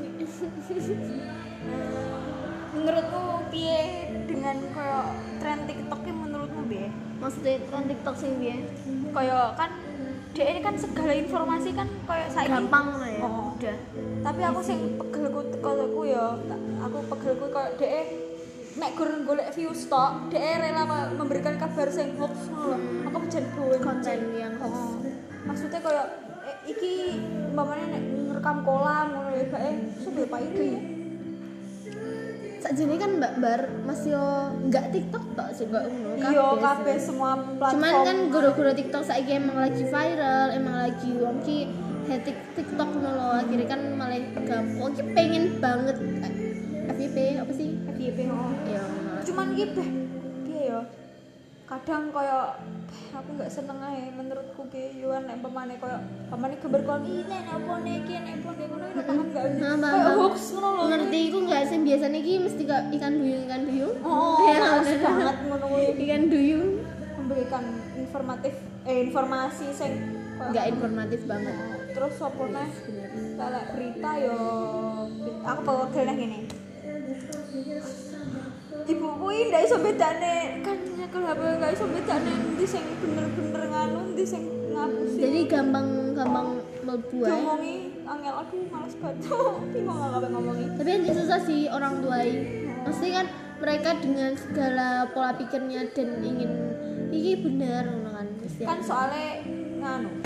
Menurutmu 2.76 3.24
piye 3.52 3.84
dengan 4.28 4.58
kayak 4.72 5.08
tren 5.40 5.60
TikTok 5.68 6.02
ini 6.08 6.14
menurutmu 6.16 6.62
piye? 6.72 6.88
Maksudnya 7.20 7.60
kan 7.68 7.84
TikTok 7.88 8.16
sing 8.16 8.40
piye? 8.40 8.64
Kayak 9.12 9.60
kan 9.60 9.72
dia 10.36 10.52
ini 10.52 10.60
kan 10.60 10.76
segala 10.76 11.16
informasi 11.16 11.72
kan 11.72 11.88
kayak 12.04 12.28
saiki 12.32 12.52
Gampang. 12.52 12.86
Udah. 13.56 13.78
tapi 14.20 14.42
aku 14.44 14.60
sing 14.60 14.80
pegelku 15.00 15.42
tekoku 15.48 16.02
ya 16.12 16.36
aku 16.84 16.98
pegelku 17.08 17.48
kayak 17.56 17.80
dia 17.80 18.04
nek 18.76 18.92
gur 19.00 19.08
golek 19.24 19.56
views 19.56 19.88
tok 19.88 20.28
dia 20.28 20.60
rela 20.60 20.84
memberikan 21.16 21.56
kabar 21.56 21.88
sing 21.88 22.20
hoax 22.20 22.52
ngono 22.52 23.08
aku 23.08 23.26
jan 23.32 23.48
bawa 23.56 23.78
Konten 23.80 24.20
yang 24.36 24.60
hoax. 24.60 24.76
Oh. 24.76 25.00
maksudnya 25.48 25.80
kayak 25.80 26.08
eh, 26.44 26.58
iki 26.76 26.94
umpamanya 27.56 27.96
nek 27.96 28.04
ngerekam 28.28 28.58
kolam 28.68 29.08
ngono 29.16 29.30
ya 29.32 29.46
bae 29.48 29.72
sudah 30.04 30.26
pak 30.28 30.42
iki 30.52 30.72
Sakjane 32.66 32.98
kan 32.98 33.22
Mbak 33.22 33.34
Bar 33.46 33.62
masih 33.86 34.18
yo 34.18 34.26
enggak 34.66 34.90
TikTok 34.90 35.22
tok 35.38 35.54
sih 35.54 35.70
iya 35.70 36.44
kabeh 36.50 36.66
kabeh 36.66 36.96
sih. 36.98 37.14
semua 37.14 37.38
platform 37.38 37.74
Cuman 37.78 37.94
kan 38.02 38.18
guru-guru 38.34 38.72
TikTok 38.74 39.06
saiki 39.06 39.38
emang 39.38 39.62
lagi 39.62 39.86
viral, 39.86 40.50
emang 40.50 40.76
lagi 40.82 41.14
wong 41.14 41.46
ki 41.46 41.70
hetik 42.08 42.38
TikTok 42.54 42.90
ngono 42.92 43.10
lho. 43.12 43.28
Akhirnya 43.40 43.68
kan 43.68 43.82
malah 43.94 44.20
gampang 44.36 44.66
wong 44.76 44.92
ki 44.92 45.04
pengen 45.12 45.44
banget 45.58 45.98
FYP 46.88 47.18
apa 47.38 47.52
sih? 47.52 47.70
FYP 47.90 48.18
oh. 48.28 48.54
Ya 48.66 48.82
malah. 48.82 49.22
cuman 49.26 49.48
iki 49.52 49.66
beh 49.74 49.90
piye 50.46 50.64
ya 50.70 50.80
kadang 51.66 52.14
beh, 52.14 52.30
aku 53.10 53.30
nggak 53.34 53.50
seneng 53.50 53.82
ae 53.82 54.14
menurutku 54.14 54.70
ki 54.70 55.02
yo 55.02 55.18
nek 55.18 55.42
pemane 55.42 55.74
kaya 55.76 55.98
pemane 56.30 56.62
gambar 56.62 56.82
kon 56.86 57.02
iki 57.02 57.26
nek 57.26 57.42
apa 57.50 57.72
nek 57.82 57.96
iki 58.00 58.14
nek 58.16 58.34
apa 58.38 58.50
nek 58.54 58.68
ngono 58.70 58.86
paham 58.96 59.26
gak 59.34 59.46
Nah, 59.58 59.74
paham. 59.82 60.14
hoax 60.14 60.38
ngono 60.54 60.70
lho 60.72 60.84
Ngerti 60.88 61.18
iku 61.26 61.38
enggak 61.42 61.62
sih 61.66 61.78
biasanya 61.82 62.20
ki 62.22 62.34
mesti 62.40 62.62
gak 62.64 62.84
ikan 62.94 63.14
duyung 63.18 63.42
ikan 63.50 63.62
duyung. 63.66 63.96
oh 64.06 64.38
Ya, 64.46 64.58
males 64.62 64.86
bener. 64.86 65.02
banget 65.02 65.36
ngono 65.42 65.66
kuwi 65.66 65.86
Ikan 66.06 66.24
duyung 66.30 66.68
memberikan 67.18 67.64
informatif 67.98 68.54
eh 68.86 68.98
informasi 69.02 69.66
sing 69.74 69.92
enggak 70.38 70.66
informatif 70.70 71.20
banget. 71.26 71.56
Terus 71.96 72.16
apa 72.20 72.44
neh 72.52 72.70
Bener. 72.76 73.50
lek 73.56 73.66
berita 73.72 74.12
yo 74.20 74.40
aku 75.48 75.62
bawa 75.64 75.86
dene 75.96 76.14
ngene 76.20 76.40
ibu 78.86 79.08
kuwi 79.18 79.50
ndak 79.50 79.62
iso 79.66 79.78
bedane 79.80 80.62
kan 80.62 80.78
nyekel 80.78 81.24
HP 81.26 81.42
gak 81.58 81.72
iso 81.74 81.86
bedane 81.90 82.32
ndi 82.54 82.66
sing 82.68 82.84
bener-bener 83.02 83.64
nganu 83.72 84.00
ndi 84.14 84.24
sing 84.28 84.44
ngapusi. 84.76 85.18
Jadi 85.24 85.40
gampang 85.48 85.88
gampang 86.14 86.48
mlebu 86.84 87.18
ae. 87.24 87.32
ngomongi 87.32 87.76
angel 88.04 88.36
aku 88.44 88.56
males 88.70 88.96
banget. 89.00 89.26
Bingung 89.74 89.98
gak 89.98 90.12
kabeh 90.20 90.30
ngomongi. 90.36 90.66
Tapi 90.76 90.90
yang 90.92 91.16
susah 91.16 91.40
sih 91.48 91.62
orang 91.72 92.04
tuai 92.04 92.32
pasti 92.86 93.08
kan 93.10 93.26
mereka 93.58 93.90
dengan 93.98 94.32
segala 94.38 95.10
pola 95.10 95.32
pikirnya 95.34 95.90
dan 95.96 96.22
ingin 96.22 96.52
ini 97.10 97.34
benar 97.40 97.88
ngono 97.90 98.10
kan 98.14 98.28
kan 98.62 98.80
soalnya 98.84 99.42
nganu 99.82 100.25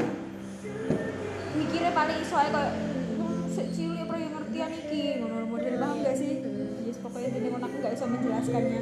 mikirnya 1.89 2.05
paling 2.05 2.21
kayak 2.21 2.69
"Hmm, 3.17 3.41
sik 3.49 3.67
cilik 3.73 4.05
apa 4.05 4.15
yang 4.21 4.31
ngertian 4.37 4.71
iki. 4.77 5.03
Ngono 5.25 5.37
model 5.49 5.73
paham 5.81 5.97
gak 6.05 6.15
sih? 6.21 6.31
Yes 6.85 6.97
pokoknya 7.01 7.29
jadi 7.33 7.47
ngono 7.49 7.65
aku 7.65 7.75
gak 7.81 7.93
bisa 7.97 8.05
menjelaskannya. 8.05 8.81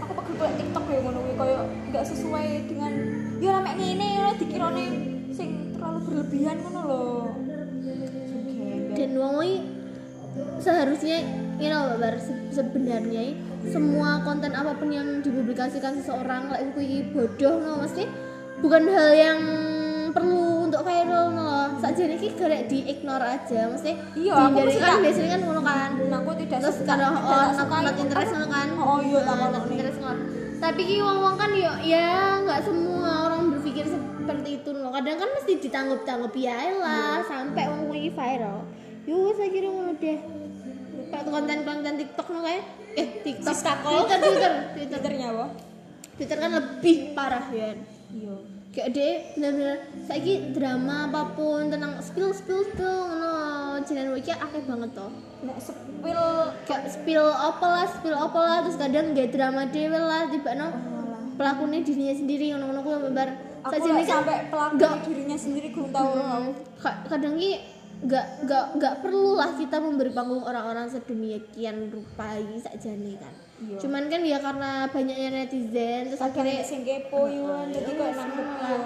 Aku 0.00 0.12
pakai 0.16 0.32
buat 0.40 0.52
TikTok 0.56 0.84
ya 0.88 0.98
ngono 1.04 1.18
kuwi 1.20 1.34
kayak 1.36 1.62
gak 1.92 2.04
sesuai 2.08 2.48
dengan 2.72 2.92
ya 3.36 3.54
nek 3.60 3.74
ngene 3.76 4.08
ya 4.16 4.26
dikirane 4.40 4.84
sing 5.36 5.48
terlalu 5.76 5.98
berlebihan 6.08 6.56
ngono 6.64 6.80
lho. 6.88 7.04
Dan 8.96 9.10
wong 9.20 9.36
seharusnya 10.58 11.20
you 11.60 11.68
know 11.68 12.00
Bar, 12.00 12.16
se- 12.16 12.48
sebenarnya 12.48 13.36
semua 13.68 14.24
konten 14.24 14.56
apa 14.56 14.72
pun 14.72 14.88
yang 14.88 15.20
dipublikasikan 15.20 16.00
seseorang 16.00 16.48
lek 16.48 16.72
kuwi 16.72 17.04
bodoh 17.12 17.60
no 17.60 17.84
mesti 17.84 18.08
bukan 18.58 18.90
hal 18.90 19.10
yang 19.14 19.40
perlu 20.18 20.66
untuk 20.66 20.82
viral 20.82 21.30
no. 21.30 21.78
Saja 21.78 22.02
ini 22.02 22.28
garek 22.34 22.66
di 22.66 22.78
ignore 22.90 23.38
aja. 23.38 23.70
Mesti 23.70 24.18
Iya, 24.18 24.34
aku 24.34 24.66
mesti 24.66 24.82
kan 24.82 24.98
biasanya 24.98 25.30
kan 25.38 25.40
ngono 25.46 25.62
kan. 25.62 25.90
Nah, 26.10 26.18
aku 26.18 26.32
tidak 26.42 26.58
terus 26.58 26.78
kalau 26.82 27.10
oh, 27.14 27.46
tak 27.54 27.70
not, 27.70 27.94
interest 27.94 28.30
ngono 28.34 28.48
kan. 28.50 28.68
Oh, 28.74 28.98
iya, 28.98 29.18
ono 29.22 29.46
not 29.54 29.64
interest 29.70 29.98
ngono. 30.02 30.22
Tapi 30.58 30.80
ki 30.82 30.96
wong-wong 30.98 31.36
kan 31.38 31.50
yo 31.54 31.70
ya 31.86 32.42
nggak 32.42 32.66
semua 32.66 33.30
orang 33.30 33.54
berpikir 33.54 33.86
seperti 33.86 34.58
itu 34.58 34.74
loh 34.74 34.90
kadang 34.90 35.22
kan 35.22 35.30
mesti 35.38 35.52
ditanggup-tanggup 35.62 36.34
ya 36.34 36.74
lah 36.82 37.22
sampai 37.22 37.70
wong 37.70 37.86
kuwi 37.86 38.10
viral. 38.10 38.66
Yo 39.06 39.30
saya 39.38 39.48
kira 39.54 39.70
ngono 39.70 39.94
deh. 39.94 40.18
Kayak 41.08 41.24
konten-konten 41.30 41.94
TikTok 42.02 42.26
no 42.34 42.42
kayak. 42.42 42.64
Eh 42.98 43.08
TikTok. 43.22 43.54
Twitter 43.54 44.18
Twitter 44.18 44.18
Twitter. 44.18 44.52
Twitternya 44.90 45.26
apa? 45.30 45.46
Twitter 46.18 46.38
kan 46.42 46.50
lebih 46.50 46.96
parah 47.14 47.46
ya. 47.54 47.78
Iya 48.10 48.57
kayak 48.68 48.88
deh 48.92 49.14
bener-bener 49.32 49.76
saiki 50.04 50.52
drama 50.52 51.08
apa 51.08 51.32
pun 51.32 51.66
tentang 51.66 51.98
spill 51.98 52.30
spill 52.30 52.62
spill 52.64 52.84
ngono. 53.06 53.34
Jenengan 53.80 54.12
wiki 54.12 54.30
akeh 54.30 54.62
banget 54.62 54.90
toh. 54.92 55.10
Nek 55.38 55.58
sepil 55.58 56.22
kayak 56.64 56.84
spill 56.86 57.24
apa 57.24 57.66
lah 57.66 57.86
spill 57.86 58.12
apa 58.12 58.38
lah 58.38 58.58
terus 58.62 58.76
kadang 58.76 59.12
gak 59.12 59.30
drama 59.30 59.62
dewe 59.66 59.96
lah 59.96 60.26
tiba 60.26 60.50
no 60.52 60.68
pelakunya 61.34 61.78
dirinya 61.80 62.12
sendiri 62.12 62.44
ngono-ngono 62.50 62.82
membar 63.06 63.28
aku 63.60 63.72
Saja 63.72 63.88
ini 63.88 64.02
kan 64.02 64.14
sampai 64.20 64.38
pelaku 64.50 64.74
dirinya 65.06 65.38
sendiri 65.38 65.66
belum 65.70 65.88
tahu 65.88 66.08
Hmm, 66.10 66.46
ka- 66.76 66.98
kadang 67.06 67.34
ki 67.34 67.52
nggak 67.98 68.26
nggak 68.74 68.94
perlu 69.02 69.34
lah 69.34 69.54
kita 69.54 69.78
memberi 69.78 70.10
panggung 70.10 70.42
orang-orang 70.42 70.86
sedemikian 70.86 71.90
rupa 71.90 72.34
ini 72.34 72.58
saja 72.58 72.90
nih 72.90 73.18
kan 73.18 73.34
Iya. 73.58 73.78
cuman 73.82 74.06
kan 74.06 74.22
ya 74.22 74.38
karena 74.38 74.86
banyaknya 74.86 75.28
netizen 75.34 76.14
terus 76.14 76.22
akhirnya 76.22 76.62
sing 76.62 76.86
kepo 76.86 77.26
yo 77.26 77.66
jadi 77.74 77.90
kok 77.90 78.10
nangkep 78.14 78.48
yo 78.70 78.78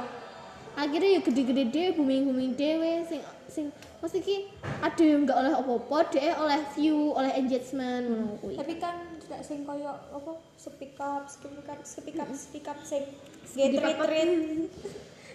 akhirnya 0.73 1.11
ya 1.13 1.21
gede-gede 1.21 1.65
deh 1.69 1.89
booming 1.93 2.25
booming 2.33 2.53
dewe 2.57 3.05
sing 3.05 3.21
sing 3.53 3.69
mesti 4.01 4.19
ki 4.25 4.37
ada 4.81 5.03
yang 5.05 5.29
nggak 5.29 5.37
oleh 5.37 5.53
apa-apa 5.53 5.99
deh 6.17 6.33
oleh 6.41 6.61
view 6.73 7.13
oleh 7.13 7.33
engagement 7.37 8.09
ngono 8.09 8.41
kuwi. 8.41 8.57
Tapi 8.57 8.75
kan 8.81 8.97
tidak 9.21 9.45
sing 9.45 9.69
koyo 9.69 9.93
apa 9.93 10.33
speak 10.57 10.97
up 10.97 11.29
speak 11.29 11.53
up 11.69 11.81
speak 11.85 12.17
up 12.17 12.29
speak 12.33 12.67
up 12.67 12.79
sing 12.81 13.05
get 13.53 13.77
treat 13.77 13.99
treat 14.09 14.29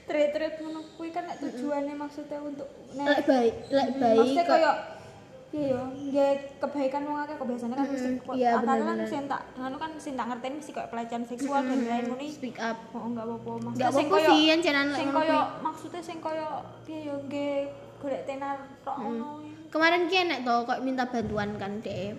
treat 0.10 0.30
treat 0.34 0.54
ngono 0.66 0.82
kuwi 0.98 1.14
kan 1.14 1.30
tujuannya 1.38 1.94
maksudnya 1.94 2.42
untuk 2.42 2.68
lek 2.98 3.22
baik 3.30 3.54
lek 3.70 3.90
baik 4.02 4.18
maksudnya 4.18 4.46
koyo 4.50 4.97
iya 5.56 5.80
yo 5.80 5.82
nggak 5.88 6.60
kebaikan 6.60 7.08
wong 7.08 7.24
akeh 7.24 7.36
kok 7.40 7.48
biasanya 7.48 7.76
kan 7.80 7.86
mesti 7.88 8.10
kok 8.20 8.34
iya, 8.36 8.50
akal 8.60 8.80
kan 8.84 8.98
sing 9.08 9.24
tak 9.32 9.42
nganu 9.56 9.78
kan 9.80 9.92
sing 9.96 10.14
tak 10.20 10.26
ngerteni 10.28 10.56
mesti 10.60 10.72
koyo 10.76 10.88
pelecehan 10.92 11.24
seksual 11.24 11.62
dan 11.64 11.80
lain 11.88 12.04
ngono 12.12 12.24
iki. 12.24 12.36
speak 12.36 12.58
up. 12.60 12.78
Oh 12.92 13.08
enggak 13.08 13.26
apa-apa. 13.26 13.52
Maksudnya 13.64 13.92
sing 13.96 14.08
koyo 14.12 14.28
sih 14.28 14.44
channel 14.60 14.88
lek 14.92 15.00
sing 15.00 15.08
ngono 15.08 15.20
koyo 15.24 15.42
maksudnya 15.64 16.02
sing 16.04 16.18
koyo 16.20 16.50
piye 16.84 17.00
yo 17.08 17.16
nggih 17.32 17.54
golek 18.04 18.22
tenar 18.28 18.58
tok 18.84 18.96
ngono 19.00 19.24
kuwi. 19.40 19.50
kemarin 19.72 20.02
ki 20.12 20.18
enek 20.28 20.40
toh 20.44 20.60
kok 20.68 20.80
minta 20.84 21.04
bantuan 21.08 21.50
kan 21.56 21.74
deh 21.80 22.12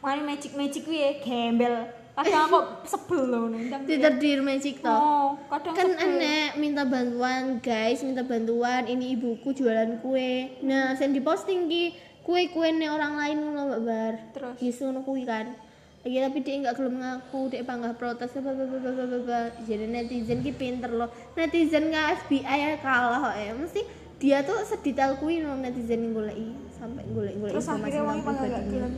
Mane 0.00 0.20
magic 0.24 0.56
magic 0.56 0.82
kuwi 0.88 0.98
ya 1.04 1.12
gembel. 1.20 1.76
Kadang 2.16 2.48
aku 2.48 2.58
sebel 2.88 3.22
loh 3.28 3.44
nundang. 3.52 3.84
Twitter 3.84 4.12
Dear 4.16 4.40
Magic 4.40 4.80
toh 4.80 4.92
Oh, 4.92 5.28
kadang 5.52 5.76
kan 5.76 5.88
enek 6.00 6.56
minta 6.56 6.88
bantuan 6.88 7.60
guys 7.60 8.00
minta 8.00 8.24
bantuan 8.24 8.88
ini 8.88 9.12
ibuku 9.12 9.52
jualan 9.52 10.00
kue. 10.00 10.56
Nah 10.64 10.96
saya 10.96 11.12
diposting 11.12 11.68
di 11.68 11.92
kue 12.20 12.52
kue 12.52 12.68
orang 12.70 13.14
lain 13.16 13.36
ngono 13.40 13.60
mbak 13.70 13.82
bar. 13.84 14.14
Terus? 14.36 14.54
gitu 14.60 14.80
ngono 14.88 15.00
kuwi 15.02 15.24
kan. 15.24 15.56
Lagi 16.00 16.16
tapi 16.16 16.38
dia 16.40 16.54
nggak 16.64 16.76
gelem 16.80 16.96
ngaku 16.96 17.40
dia 17.52 17.60
panggah 17.60 17.92
protes 17.92 18.32
apa 18.32 18.56
apa 18.56 18.64
apa 18.64 18.88
apa 18.88 19.16
apa 19.20 19.38
jadi 19.68 19.84
netizen 19.84 20.40
ki 20.40 20.52
pinter 20.56 20.88
loh. 20.88 21.12
Netizen 21.36 21.92
nggak 21.92 22.24
FBI 22.24 22.56
ya 22.56 22.70
kalah 22.80 23.36
ya. 23.36 23.52
Mesti 23.52 23.84
dia 24.16 24.40
tuh 24.44 24.64
sedetail 24.64 25.20
kuwi 25.20 25.44
no 25.44 25.56
netizen 25.60 26.00
yang 26.00 26.12
golek 26.16 26.36
sampai 26.76 27.04
golek 27.12 27.36
golek 27.40 27.52
Terus 27.56 27.68
akhirnya 27.68 28.02
wong 28.04 28.20
panggil 28.24 28.48
gak 28.48 28.64
gelem. 28.72 28.92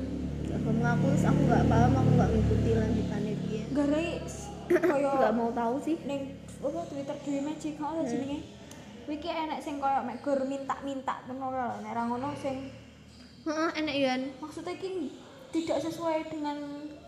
Gak 0.46 0.58
gelem 0.62 0.78
ngaku 0.78 1.04
terus 1.10 1.24
aku 1.26 1.40
nggak 1.46 1.64
paham 1.66 1.92
aku 1.98 2.10
nggak 2.14 2.30
ngikuti 2.30 2.70
lanjutannya 2.78 3.34
dia. 3.46 3.64
Garai 3.74 4.10
koyo 4.70 5.10
nggak 5.18 5.34
mau 5.34 5.50
tahu 5.50 5.74
sih. 5.82 5.96
ning 6.06 6.20
apa 6.62 6.80
Twitter 6.86 7.16
Dewi 7.26 7.40
Magic 7.42 7.72
kok 7.78 8.06
jenenge. 8.06 8.38
Wiki 9.10 9.30
enek 9.30 9.58
sing 9.58 9.82
koyo 9.82 10.06
mek 10.06 10.22
gur 10.22 10.38
minta-minta 10.46 11.18
ngono 11.26 11.50
lho. 11.50 11.70
Nek 11.82 11.92
ra 11.94 12.02
ngono 12.06 12.30
sing 12.38 12.81
Heeh, 13.42 13.70
enak 13.76 13.96
Yan. 13.96 14.20
maksudnya 14.38 14.74
ki 14.74 15.10
tidak 15.50 15.78
sesuai 15.82 16.30
dengan 16.30 16.56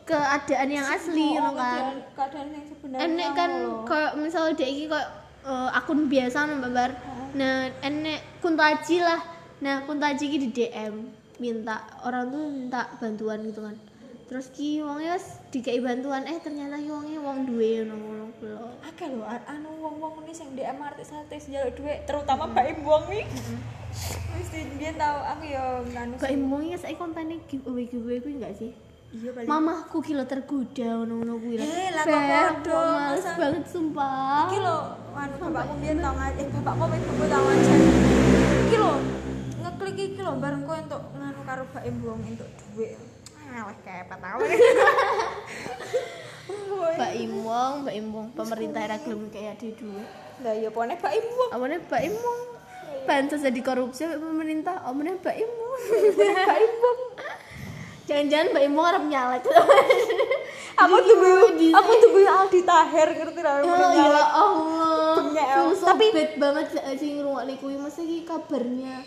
keadaan 0.04 0.68
yang 0.68 0.84
asli 0.84 1.32
Oh, 1.32 1.48
ngono 1.48 1.52
kan? 1.54 1.82
keadaan, 2.12 2.48
yang 2.50 2.66
sebenarnya. 2.66 3.04
enek 3.06 3.28
kan 3.32 3.50
kayak 3.84 4.12
misal 4.16 4.52
dia 4.52 4.66
iki 4.66 4.84
kayak 4.84 5.08
eh, 5.42 5.68
akun 5.72 6.06
biasa 6.06 6.38
nambah 6.44 6.70
bar. 6.70 6.90
Nah 7.32 7.54
enek 7.80 8.20
kuntaji 8.38 9.00
lah. 9.00 9.20
Nah 9.60 9.80
kuntaji 9.82 10.24
ki 10.26 10.38
di 10.38 10.48
DM 10.50 10.94
minta 11.34 11.76
orang 12.02 12.28
tuh 12.28 12.46
minta 12.46 12.86
bantuan 12.96 13.42
gitu 13.42 13.58
kan 13.60 13.74
terus 14.24 14.48
ki 14.50 14.80
wongnya 14.80 15.14
wis 15.14 15.26
dikai 15.48 15.78
bantuan 15.78 16.24
eh 16.24 16.40
ternyata 16.40 16.76
ki 16.76 16.88
wongnya 16.88 17.20
wong 17.20 17.44
duwe 17.44 17.84
ngono 17.84 17.94
ngono 17.94 18.24
kuwi 18.34 18.50
lho. 18.50 18.68
akeh 18.82 19.08
lho 19.08 19.22
an- 19.22 19.46
anu 19.46 19.68
wong-wong 19.78 20.12
ini 20.20 20.32
sing 20.32 20.48
DM 20.52 20.80
artis-artis 20.80 21.46
njaluk 21.46 21.76
duit 21.76 21.98
terutama 22.04 22.48
Mbak 22.48 22.64
Im 22.66 22.78
wong 22.82 23.04
iki. 23.06 23.24
Mesti 24.32 24.58
dia 24.74 24.92
tahu 24.92 25.18
aku 25.22 25.44
yo 25.46 25.64
nganu. 25.86 26.12
kok 26.16 26.26
emongnya 26.28 26.76
saya 26.76 26.96
kontennya 26.96 27.36
giveaway 27.46 27.84
giveaway 27.84 28.18
kuwi 28.18 28.34
enggak 28.36 28.56
sih 28.56 28.72
Iya 29.14 29.30
paling. 29.30 29.46
mamahku 29.46 30.02
kilo 30.02 30.26
tergoda 30.26 30.88
ngono-ngono 30.98 31.34
kuwi 31.38 31.54
Eh, 31.56 31.88
lah 31.94 32.02
kok 32.02 32.18
podo, 32.18 32.80
males 32.98 33.26
banget 33.30 33.64
sumpah 33.70 34.50
Iki 34.50 34.58
lho, 34.58 34.78
anu 35.14 35.34
bapakku 35.38 35.74
biyen 35.78 35.98
tau 36.00 36.12
ngaji, 36.12 36.38
eh 36.40 36.46
bapakku 36.50 36.84
wis 36.88 37.02
tunggu 37.06 37.24
tau 37.30 37.42
ngaji. 37.46 37.72
Iki 38.66 38.76
lho, 38.76 38.92
ngeklik 39.62 39.98
iki 40.02 40.18
lho 40.18 40.32
bareng 40.34 40.62
kowe 40.66 40.74
entuk 40.74 41.02
nganu 41.14 41.40
karo 41.46 41.62
Mbak 41.70 41.82
Im 41.86 41.96
wong 42.02 42.20
entuk 42.26 42.48
duit. 43.54 43.62
Alah 43.62 43.76
kepet 43.78 44.18
tau. 44.18 44.38
Mbak 46.94 47.12
Imong, 47.16 47.74
Mbak 47.82 47.94
Imong, 47.96 48.26
pemerintah 48.34 48.80
era 48.82 48.96
gelem 48.98 49.30
kayak 49.30 49.58
di 49.58 49.72
duit. 49.72 50.08
Lah 50.42 50.54
ya 50.54 50.68
pone 50.68 50.94
Mbak 50.94 51.12
Im 51.14 51.26
wong. 51.30 51.50
Amane 51.50 51.76
Mbak 51.80 52.02
Imong. 52.04 52.40
Bansos 53.04 53.42
jadi 53.42 53.60
korupsi 53.60 54.06
pemerintah, 54.06 54.82
amane 54.82 55.14
Mbak 55.18 55.36
Imong. 55.36 55.80
Mbak 56.14 56.58
Imong. 56.60 57.00
Jangan-jangan 58.04 58.46
Mbak 58.52 58.64
Imong 58.68 58.86
arep 58.86 59.04
nyalek. 59.08 59.42
Aku 60.74 60.96
tunggu, 61.00 61.32
aku 61.70 61.92
tunggu 62.02 62.20
Aldi 62.26 62.60
Taher 62.66 63.08
ngerti 63.14 63.40
ra 63.40 63.62
Ya, 63.62 63.74
ya. 63.94 64.22
Allah. 64.26 65.14
Bengek, 65.22 65.46
Tapi 65.78 66.06
Tapi- 66.10 66.34
banget 66.34 66.66
sih 66.98 67.14
ngrungokne 67.14 67.54
kuwi 67.62 67.78
mesti 67.78 68.26
kabarnya 68.26 69.06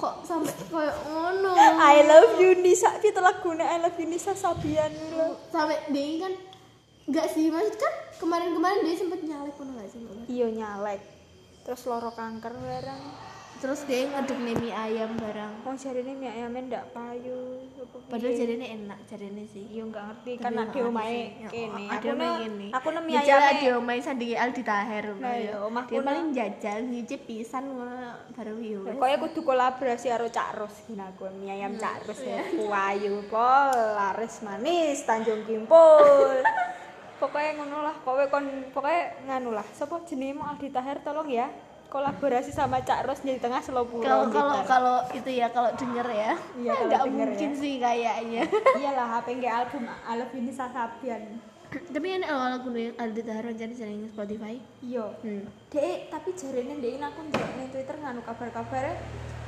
kok 0.00 0.24
sampai 0.24 0.56
kayak 0.72 0.96
ngono. 1.04 1.52
I 1.76 2.02
love 2.08 2.40
you 2.40 2.56
Nisa, 2.56 2.96
itu 3.04 3.20
lagune 3.20 3.60
I 3.60 3.76
love 3.78 4.00
you 4.00 4.08
Nisa 4.08 4.32
Sabian. 4.32 4.88
Sampai 5.52 5.76
dia 5.92 6.24
kan 6.24 6.32
enggak 7.04 7.26
sih 7.36 7.52
maksud 7.52 7.76
kan 7.76 7.94
kemarin-kemarin 8.16 8.80
dia 8.88 8.96
sempat 8.96 9.20
nyalek 9.20 9.54
pun 9.60 9.76
enggak 9.76 9.92
sih? 9.92 10.00
Iya 10.32 10.48
nyalek. 10.48 11.04
Terus 11.68 11.84
loro 11.84 12.10
kanker 12.16 12.56
barang. 12.56 13.29
Terus 13.60 13.84
dia 13.84 14.08
ngaduk 14.08 14.40
mie 14.40 14.72
ayam 14.72 15.12
barang. 15.14 15.52
Mau 15.60 15.76
jarine 15.76 16.16
mie 16.16 16.32
ayamnya 16.32 16.80
ndak 16.80 16.84
payu. 16.90 17.60
Padahal 18.08 18.32
jarene 18.32 18.64
enak, 18.64 18.98
jarene 19.04 19.44
sih. 19.44 19.68
Iya 19.68 19.84
nggak 19.84 20.04
ngerti 20.08 20.30
Tapi 20.40 20.78
omahe 20.80 21.20
sih. 21.44 21.48
kene. 21.52 21.84
ada 21.84 21.92
Aku 21.92 22.06
kene. 22.08 22.66
aku 22.72 22.88
ne 22.88 23.00
mie 23.02 23.14
Bicara 23.14 23.44
ayame. 23.46 23.60
di 23.60 23.66
omahe 23.70 24.00
sandingi 24.00 24.34
Aldi 24.34 24.62
Taher 24.64 25.04
Nah, 25.12 25.28
ya. 25.30 25.60
iya, 25.60 25.80
Dia 25.86 26.00
paling 26.00 26.26
jajal 26.32 26.78
nyicip 26.82 27.20
pisan 27.22 27.64
bareng 28.32 28.58
yo. 28.58 28.80
wes. 28.80 28.96
Pokoknya 28.96 29.16
kudu 29.20 29.40
kolaborasi 29.44 30.06
karo 30.08 30.26
Cak 30.26 30.50
Ros 30.56 30.74
gini 30.82 31.02
aku 31.02 31.22
mie 31.30 31.52
ayam 31.52 31.76
Cak 31.76 32.08
Ros 32.08 32.20
ya. 32.22 32.40
Kuayu 32.50 33.28
pol, 33.28 33.68
laris 33.76 34.40
manis, 34.40 35.04
Tanjung 35.04 35.44
Kimpul. 35.44 36.40
pokoknya 37.20 37.60
ngono 37.60 37.84
lah, 37.84 37.92
kowe 38.00 38.24
kon 38.26 38.48
pokoknya 38.72 39.20
nganu 39.28 39.52
lah. 39.52 39.68
Sapa 39.70 40.00
jenengmu 40.02 40.40
Aldi 40.40 40.72
Taher 40.72 41.04
tolong 41.04 41.28
ya 41.28 41.52
kolaborasi 41.90 42.54
sama 42.54 42.78
Cak 42.86 43.10
Ros 43.10 43.20
jadi 43.26 43.42
tengah 43.42 43.58
Selopuro. 43.58 44.06
Kalau 44.06 44.30
kalau 44.30 44.56
kalau 44.62 44.96
itu 45.10 45.30
ya 45.34 45.50
kalau 45.50 45.74
denger 45.74 46.06
ya. 46.06 46.32
Iya, 46.54 46.74
denger 46.86 47.28
mungkin 47.34 47.50
ya. 47.52 47.60
sih 47.60 47.74
kayaknya. 47.82 48.42
iyalah 48.80 49.06
HP 49.18 49.26
nggak 49.42 49.54
album 49.66 49.82
Alif 50.06 50.30
ini 50.38 50.52
Sasabian. 50.54 51.22
Tapi 51.94 52.06
enak 52.22 52.30
loh 52.30 52.46
lagu 52.46 52.68
nih 52.70 52.94
Aldi 52.94 53.22
Taher 53.26 53.46
jadi 53.58 53.74
sering 53.74 54.06
Spotify. 54.06 54.62
Iya. 54.80 55.06
Hmm. 55.20 55.44
Dek, 55.70 56.10
tapi 56.14 56.30
jarene 56.38 56.78
ndek 56.78 56.92
ini 56.98 57.04
aku 57.04 57.20
ning 57.26 57.68
Twitter 57.74 57.96
nganu 57.98 58.22
kabar-kabare 58.22 58.94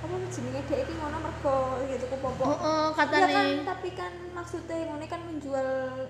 apa 0.02 0.14
jenenge 0.34 0.60
dhek 0.66 0.82
iki 0.82 0.92
ngono 0.98 1.18
mergo 1.22 1.78
gitu 1.86 2.04
ku 2.10 2.16
popo 2.18 2.42
oh, 2.42 2.58
oh 2.58 2.86
ya 2.90 2.98
katanya 2.98 3.38
kan 3.38 3.46
tapi 3.70 3.88
kan 3.94 4.12
maksudnya 4.34 4.76
ngono 4.90 5.04
kan 5.06 5.20
menjual 5.30 5.68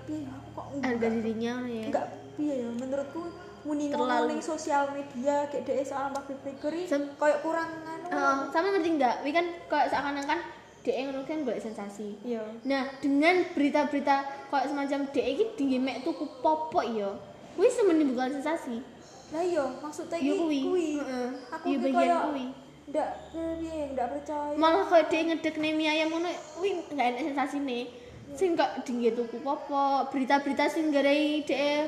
piye 0.09 0.25
aku 0.25 0.49
kok 0.57 0.67
harga 0.81 1.07
dirinya 1.13 1.53
ya 1.69 1.85
enggak 1.93 2.05
piye 2.33 2.55
ya 2.65 2.69
menurutku 2.73 3.29
muni 3.63 3.87
Terlalu. 3.87 4.39
sosial 4.39 4.91
media 4.91 5.47
kayak 5.47 5.63
dhek 5.63 5.83
soal 5.83 6.11
public 6.11 6.39
figure 6.41 6.75
iki 6.75 6.85
Sem- 6.85 7.15
koyo 7.15 7.39
kurang 7.39 7.69
anu 7.81 8.05
Oh, 8.09 8.37
sama 8.51 8.69
ngerti 8.69 8.89
nggak? 8.93 9.15
Wi 9.21 9.31
kan 9.31 9.45
kayak 9.65 9.87
seakan-akan 9.89 10.27
kan 10.27 10.39
DE 10.83 10.99
ngono 11.01 11.23
kan 11.23 11.39
golek 11.41 11.63
sensasi. 11.63 12.19
iya 12.21 12.43
Nah, 12.61 12.83
dengan 12.99 13.47
berita-berita 13.49 14.15
kayak 14.49 14.67
semacam 14.67 14.99
DE 15.09 15.23
iki 15.33 15.45
dimek 15.55 16.03
tuku 16.03 16.27
popok 16.39 16.83
ya. 16.85 17.09
Kuwi 17.55 17.71
menimbulkan 17.83 18.33
sensasi. 18.33 18.83
lah 19.31 19.41
iya 19.41 19.65
maksudnya 19.79 20.13
Ya 20.13 20.27
iki 20.27 20.37
kuwi. 20.37 20.61
Heeh. 20.99 21.27
aku 21.49 21.65
Ya 21.65 21.73
ki 21.73 21.83
bagian 21.87 22.19
kuwi. 22.27 22.45
ndak 22.83 23.09
piye 23.31 23.95
ndak 23.95 24.07
percaya 24.11 24.53
Malah 24.53 24.83
kayak 24.83 25.07
DE 25.07 25.19
ngedek 25.23 25.55
nih 25.55 25.71
mie 25.71 25.87
ayam 25.89 26.11
ngono, 26.11 26.27
kuwi 26.53 26.69
enggak 26.85 27.07
enak 27.09 27.21
sensasine. 27.31 27.79
Sing 28.33 28.53
kok 28.53 28.81
dingge 28.83 29.13
tuku 29.13 29.39
popok, 29.39 30.09
berita-berita 30.09 30.65
sing 30.67 30.89
garai 30.89 31.41
DE 31.41 31.85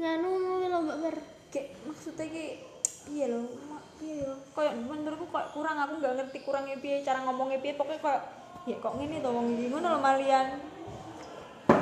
nganu 0.00 0.30
lho 0.62 0.78
Mbak 0.80 0.98
Ber. 0.98 1.16
kayak 1.50 1.68
maksudnya 1.82 2.24
ki 2.24 2.44
piye 3.04 3.24
lho 3.26 3.40
ma- 3.66 3.84
piye 3.96 4.22
yo 4.22 4.32
koyo 4.50 4.70
menurutku 4.78 5.26
kok 5.28 5.52
kurang 5.52 5.76
aku 5.76 5.98
nggak 5.98 6.14
ngerti 6.16 6.38
kurangnya 6.40 6.76
piye 6.78 7.02
cara 7.02 7.20
ngomongnya 7.20 7.58
piye 7.58 7.74
pokoknya 7.74 8.00
koyo 8.00 8.20
ya 8.64 8.76
kok 8.78 8.94
ngene 8.94 9.18
to 9.18 9.28
wong 9.28 9.46
iki 9.52 9.66
ngono 9.68 9.86
lho 9.88 10.00
malian 10.00 10.46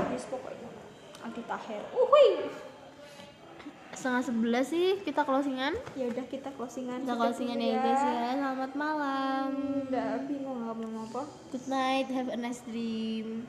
wis 0.09 0.24
pokoknya 0.26 0.68
Aldi 1.20 1.42
Taher 1.44 1.83
uhui 1.90 2.28
Setengah 3.88 4.22
sebelas 4.22 4.70
sih 4.70 5.02
kita 5.02 5.26
closingan. 5.26 5.74
ya 5.98 6.07
udah 6.07 6.22
kita 6.24 6.54
closingan 6.54 7.02
Kita 7.02 7.18
closingan 7.18 7.59
ya 7.59 7.83
guys 7.83 7.98
ya. 7.98 8.31
Selamat 8.31 8.72
malam. 8.78 9.50
udah 9.85 10.22
bingung 10.22 10.54
nggak 10.62 10.74
mau 10.78 11.02
apa 11.02 11.22
Good 11.50 11.66
night, 11.66 12.07
have 12.09 12.31
a 12.31 12.38
nice 12.38 12.62
dream. 12.62 13.42